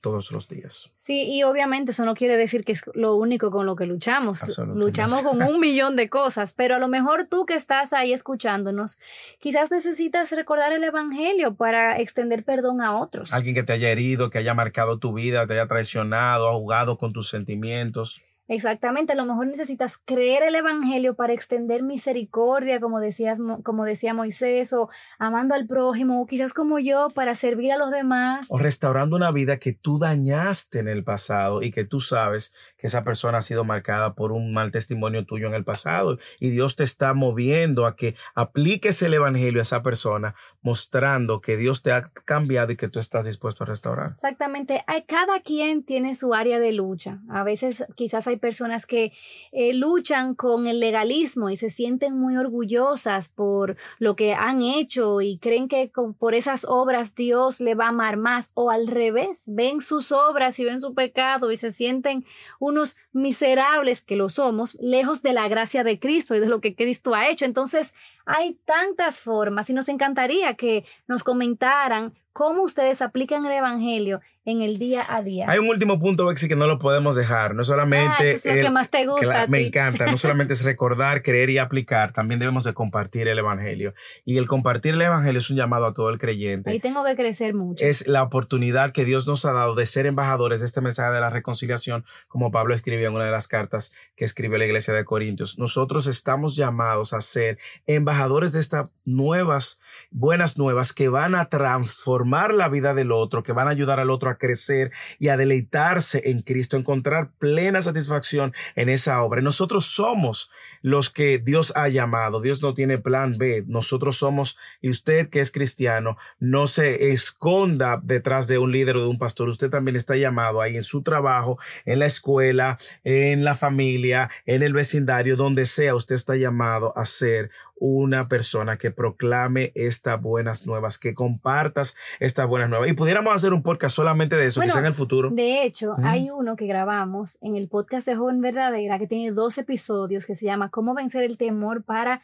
todos 0.03 0.31
los 0.33 0.49
días. 0.49 0.91
Sí, 0.95 1.23
y 1.33 1.45
obviamente 1.45 1.93
eso 1.93 2.05
no 2.05 2.15
quiere 2.15 2.37
decir 2.37 2.65
que 2.65 2.73
es 2.73 2.83
lo 2.93 3.15
único 3.15 3.51
con 3.51 3.65
lo 3.65 3.77
que 3.77 3.87
luchamos. 3.87 4.59
Luchamos 4.59 5.23
con 5.23 5.41
un 5.43 5.61
millón 5.61 5.97
de 5.97 6.11
cosas, 6.11 6.53
pero 6.53 6.75
a 6.75 6.79
lo 6.79 6.89
mejor 6.89 7.27
tú 7.31 7.47
que 7.47 7.55
estás 7.55 7.95
ahí 7.95 8.13
escuchándonos, 8.13 8.99
quizás 9.39 9.71
necesitas 9.71 10.33
recordar 10.33 10.73
el 10.73 10.85
Evangelio 10.85 11.55
para 11.55 11.99
extender 11.99 12.45
perdón 12.45 12.83
a 12.83 12.99
otros. 12.99 13.33
Alguien 13.33 13.55
que 13.55 13.63
te 13.63 13.73
haya 13.73 13.89
herido, 13.89 14.29
que 14.29 14.39
haya 14.39 14.53
marcado 14.53 14.99
tu 14.99 15.15
vida, 15.15 15.47
te 15.47 15.55
haya 15.55 15.69
traicionado, 15.69 16.49
ha 16.49 16.53
jugado 16.53 16.99
con 16.99 17.13
tus 17.13 17.31
sentimientos. 17.31 18.23
Exactamente, 18.49 19.13
a 19.13 19.17
lo 19.17 19.25
mejor 19.25 19.47
necesitas 19.47 19.99
creer 19.99 20.43
el 20.43 20.55
Evangelio 20.55 21.15
para 21.15 21.33
extender 21.33 21.83
misericordia, 21.83 22.81
como, 22.81 23.01
decías, 23.01 23.39
como 23.63 23.85
decía 23.85 24.15
Moisés, 24.15 24.73
o 24.73 24.89
amando 25.19 25.55
al 25.55 25.67
prójimo, 25.67 26.21
o 26.21 26.27
quizás 26.27 26.53
como 26.53 26.79
yo, 26.79 27.09
para 27.15 27.35
servir 27.35 27.73
a 27.73 27.79
los 27.79 27.91
demás. 27.91 28.49
O 28.51 28.59
restaurando 28.59 29.17
una 29.17 29.31
vida 29.31 29.59
que 29.59 29.73
tú 29.73 29.99
dañaste 29.99 30.81
en 30.81 30.89
el 30.89 31.05
pasado 31.05 31.63
y 31.63 31.71
que 31.71 31.85
tú 31.85 32.01
sabes 32.01 32.53
que 32.77 32.89
esa 32.89 33.05
persona 33.05 33.39
ha 33.39 33.43
sido 33.43 33.65
marcada 33.65 34.15
por 34.15 34.33
un 34.33 34.53
mal 34.53 34.73
testimonio 34.73 35.25
tuyo 35.25 35.47
en 35.47 35.55
el 35.55 35.65
pasado 35.65 36.19
y 36.41 36.51
Dios 36.51 36.77
te 36.77 36.85
está 36.85 37.15
moviendo 37.15 37.87
a 37.87 37.97
que 37.97 38.17
apliques 38.35 39.03
el 39.03 39.15
Evangelio 39.15 39.61
a 39.61 39.63
esa 39.63 39.83
persona, 39.83 40.35
mostrando 40.63 41.41
que 41.41 41.57
Dios 41.57 41.83
te 41.83 41.93
ha 41.93 42.03
cambiado 42.03 42.73
y 42.73 42.77
que 42.77 42.89
tú 42.89 42.99
estás 42.99 43.25
dispuesto 43.25 43.65
a 43.65 43.67
restaurar. 43.69 44.13
Exactamente, 44.13 44.85
cada 45.07 45.41
quien 45.41 45.85
tiene 45.85 46.15
su 46.15 46.35
área 46.35 46.59
de 46.59 46.73
lucha. 46.73 47.21
A 47.29 47.45
veces 47.45 47.85
quizás 47.95 48.27
hay 48.27 48.37
personas 48.43 48.85
que 48.85 49.13
eh, 49.53 49.73
luchan 49.73 50.35
con 50.35 50.67
el 50.67 50.81
legalismo 50.81 51.49
y 51.49 51.57
se 51.57 51.71
sienten 51.71 52.15
muy 52.15 52.37
orgullosas 52.37 53.31
por 53.31 53.77
lo 53.99 54.17
que 54.17 54.35
han 54.35 54.61
hecho 54.61 55.23
y 55.23 55.39
creen 55.39 55.69
que 55.69 55.91
por 56.19 56.35
esas 56.35 56.67
obras 56.69 57.15
Dios 57.15 57.61
le 57.61 57.75
va 57.75 57.87
a 57.87 57.89
amar 57.89 58.19
más 58.19 58.51
o 58.55 58.71
al 58.71 58.89
revés, 58.89 59.45
ven 59.47 59.81
sus 59.81 60.11
obras 60.11 60.59
y 60.59 60.65
ven 60.65 60.81
su 60.81 60.93
pecado 60.93 61.53
y 61.53 61.57
se 61.57 61.71
sienten 61.71 62.27
unos 62.59 62.97
miserables 63.13 64.03
que 64.03 64.17
lo 64.17 64.29
somos, 64.29 64.77
lejos 64.81 65.23
de 65.23 65.33
la 65.33 65.49
gracia 65.49 65.85
de 65.85 66.01
Cristo 66.01 66.35
y 66.35 66.41
de 66.41 66.49
lo 66.49 66.61
que 66.61 66.75
Cristo 66.75 67.15
ha 67.15 67.29
hecho. 67.31 67.45
Entonces, 67.45 67.95
hay 68.27 68.59
tantas 68.65 69.21
formas 69.21 69.69
y 69.71 69.73
nos 69.73 69.89
encantaría 69.89 70.55
que 70.55 70.85
nos 71.07 71.25
comentaran 71.25 72.15
cómo 72.33 72.63
ustedes 72.63 73.03
aplican 73.03 73.45
el 73.47 73.53
Evangelio 73.53 74.21
en 74.45 74.61
el 74.61 74.79
día 74.79 75.07
a 75.09 75.23
día. 75.23 75.47
Hay 75.49 75.61
un 75.61 75.69
último 75.69 76.01
punto, 76.01 76.27
Bexi, 76.27 76.49
que 76.49 76.57
no 76.57 76.67
lo 76.67 76.79
podemos 76.79 77.15
dejar. 77.15 77.55
No 77.55 77.63
solamente... 77.63 78.09
Ah, 78.09 78.25
es 78.25 78.45
lo 78.45 78.55
que 78.55 78.71
más 78.71 78.91
te 78.91 79.07
gusta. 79.07 79.47
me 79.47 79.67
encanta. 79.67 80.07
No 80.07 80.17
solamente 80.17 80.55
es 80.55 80.65
recordar, 80.65 81.23
creer 81.23 81.51
y 81.51 81.59
aplicar, 81.59 82.13
también 82.13 82.41
debemos 82.41 82.65
de 82.65 82.75
compartir 82.75 83.29
el 83.29 83.39
Evangelio. 83.39 83.95
Y 84.25 84.39
el 84.39 84.47
compartir 84.47 84.95
el 84.95 85.03
Evangelio 85.03 85.39
es 85.39 85.49
un 85.51 85.57
llamado 85.57 85.87
a 85.87 85.95
todo 85.95 86.11
el 86.11 86.19
creyente. 86.19 86.71
Ahí 86.71 86.81
tengo 86.81 87.05
que 87.05 87.15
crecer 87.15 87.55
mucho. 87.55 87.85
Es 87.85 88.09
la 88.09 88.23
oportunidad 88.23 88.93
que 88.93 89.05
Dios 89.05 89.29
nos 89.29 89.45
ha 89.45 89.53
dado 89.53 89.77
de 89.77 89.87
ser 89.87 90.07
embajadores 90.07 90.61
de 90.61 90.67
este 90.67 90.81
mensaje 90.81 91.13
de 91.13 91.21
la 91.21 91.31
reconciliación, 91.31 92.05
como 92.27 92.51
Pablo 92.51 92.75
escribió 92.75 93.09
en 93.09 93.15
una 93.15 93.27
de 93.27 93.31
las 93.31 93.47
cartas 93.47 93.93
que 94.17 94.25
escribió 94.25 94.59
la 94.59 94.65
iglesia 94.65 94.93
de 94.93 95.05
Corintios. 95.05 95.59
Nosotros 95.59 96.09
estamos 96.09 96.57
llamados 96.57 97.13
a 97.13 97.21
ser 97.21 97.59
embajadores 97.87 98.12
de 98.53 98.61
estas 98.61 98.91
nuevas, 99.05 99.81
buenas 100.11 100.59
nuevas 100.59 100.93
que 100.93 101.09
van 101.09 101.35
a 101.35 101.49
transformar 101.49 102.53
la 102.53 102.69
vida 102.69 102.95
del 102.95 103.11
otro, 103.11 103.43
que 103.43 103.53
van 103.53 103.69
a 103.69 103.71
ayudar 103.71 104.01
al 104.01 104.11
otro 104.11 104.31
a 104.31 104.37
crecer 104.39 104.93
y 105.19 105.29
a 105.29 105.37
deleitarse 105.37 106.31
en 106.31 106.43
Cristo, 106.43 106.77
encontrar 106.77 107.33
plena 107.39 107.83
satisfacción 107.83 108.53
en 108.77 108.89
esa 108.89 109.23
obra. 109.23 109.41
Nosotros 109.41 109.87
somos 109.87 110.51
los 110.83 111.11
que 111.11 111.39
Dios 111.39 111.73
ha 111.77 111.89
llamado. 111.89 112.41
Dios 112.41 112.61
no 112.61 112.75
tiene 112.75 112.99
plan 112.99 113.39
B. 113.39 113.65
Nosotros 113.67 114.19
somos, 114.19 114.59
y 114.81 114.91
usted 114.91 115.29
que 115.29 115.41
es 115.41 115.51
cristiano, 115.51 116.17
no 116.39 116.67
se 116.67 117.13
esconda 117.13 118.01
detrás 118.03 118.49
de 118.49 118.59
un 118.59 118.73
líder 118.73 118.97
o 118.97 119.03
de 119.03 119.09
un 119.09 119.19
pastor. 119.19 119.49
Usted 119.49 119.71
también 119.71 119.97
está 119.97 120.17
llamado 120.17 120.61
ahí 120.61 120.77
en 120.77 120.83
su 120.83 121.03
trabajo, 121.03 121.59
en 121.85 122.01
la 122.01 122.07
escuela, 122.07 122.79
en 123.05 123.45
la 123.45 123.55
familia, 123.55 124.31
en 124.45 124.63
el 124.63 124.73
vecindario, 124.73 125.37
donde 125.37 125.67
sea, 125.67 125.95
usted 125.95 126.17
está 126.17 126.37
llamado 126.37 126.97
a 126.97 127.05
ser 127.05 127.51
una 127.85 128.29
persona 128.29 128.79
que 128.79 128.93
proclame 128.93 129.73
estas 129.75 130.23
buenas 130.23 130.69
nuevas, 130.69 130.99
que 130.99 131.15
compartas 131.15 131.97
estas 132.21 132.47
buenas 132.47 132.71
nuevas. 132.71 132.89
Y 132.89 132.93
pudiéramos 132.93 133.35
hacer 133.35 133.53
un 133.53 133.65
podcast 133.65 133.97
solamente 133.97 134.37
de 134.37 134.47
eso, 134.47 134.61
quizá 134.61 134.79
en 134.79 134.87
el 134.87 134.95
futuro. 134.95 135.31
De 135.31 135.65
hecho, 135.65 135.97
hay 136.05 136.31
uno 136.31 136.55
que 136.55 136.67
grabamos 136.67 137.39
en 137.41 137.57
el 137.57 137.67
podcast 137.67 138.07
de 138.07 138.15
Joven 138.15 138.41
Verdadera 138.41 139.01
que 139.01 139.09
tiene 139.09 139.33
dos 139.33 139.59
episodios 139.59 140.27
que 140.27 140.37
se 140.37 140.47
llama 140.47 140.71
Cómo 140.71 140.95
vencer 140.95 141.25
el 141.25 141.37
temor 141.37 141.83
para 141.83 142.23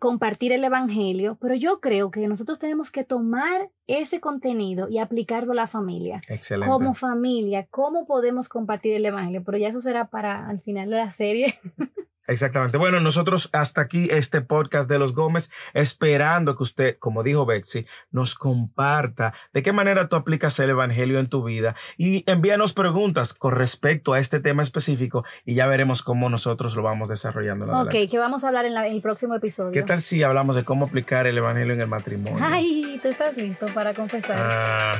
compartir 0.00 0.52
el 0.52 0.64
Evangelio, 0.64 1.38
pero 1.40 1.54
yo 1.54 1.78
creo 1.80 2.10
que 2.10 2.26
nosotros 2.26 2.58
tenemos 2.58 2.90
que 2.90 3.04
tomar 3.04 3.70
ese 3.86 4.18
contenido 4.18 4.88
y 4.88 4.98
aplicarlo 4.98 5.52
a 5.52 5.54
la 5.54 5.68
familia. 5.68 6.20
Excelente. 6.28 6.72
Como 6.72 6.92
familia, 6.94 7.68
¿cómo 7.70 8.04
podemos 8.04 8.48
compartir 8.48 8.94
el 8.94 9.06
Evangelio? 9.06 9.44
Pero 9.44 9.58
ya 9.58 9.68
eso 9.68 9.78
será 9.78 10.08
para 10.08 10.48
al 10.48 10.58
final 10.58 10.90
de 10.90 10.96
la 10.96 11.12
serie. 11.12 11.54
Exactamente. 12.26 12.78
Bueno, 12.78 13.00
nosotros 13.00 13.50
hasta 13.52 13.80
aquí 13.80 14.08
este 14.10 14.40
podcast 14.40 14.90
de 14.90 14.98
los 14.98 15.14
Gómez, 15.14 15.50
esperando 15.74 16.56
que 16.56 16.62
usted, 16.62 16.98
como 16.98 17.22
dijo 17.22 17.46
Betsy, 17.46 17.86
nos 18.10 18.34
comparta 18.34 19.34
de 19.52 19.62
qué 19.62 19.72
manera 19.72 20.08
tú 20.08 20.16
aplicas 20.16 20.58
el 20.58 20.70
Evangelio 20.70 21.20
en 21.20 21.28
tu 21.28 21.44
vida 21.44 21.76
y 21.96 22.28
envíanos 22.30 22.72
preguntas 22.72 23.34
con 23.34 23.52
respecto 23.52 24.12
a 24.12 24.18
este 24.18 24.40
tema 24.40 24.62
específico 24.62 25.24
y 25.44 25.54
ya 25.54 25.66
veremos 25.66 26.02
cómo 26.02 26.28
nosotros 26.28 26.74
lo 26.76 26.82
vamos 26.82 27.08
desarrollando. 27.08 27.66
Ok, 27.80 27.94
que 28.10 28.18
vamos 28.18 28.44
a 28.44 28.48
hablar 28.48 28.64
en, 28.64 28.76
el 28.76 29.00
próximo 29.00 29.34
episodio. 29.34 29.72
¿Qué 29.72 29.82
tal 29.82 30.00
si 30.00 30.22
hablamos 30.22 30.56
de 30.56 30.64
cómo 30.64 30.86
aplicar 30.86 31.26
el 31.26 31.38
Evangelio 31.38 31.74
en 31.74 31.80
el 31.80 31.88
matrimonio? 31.88 32.38
Ay, 32.40 32.98
tú 33.00 33.08
estás 33.08 33.36
listo 33.36 33.66
para 33.68 33.94
confesar. 33.94 34.36
Ah. 34.38 34.96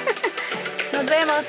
Nos 0.92 1.06
vemos. 1.06 1.46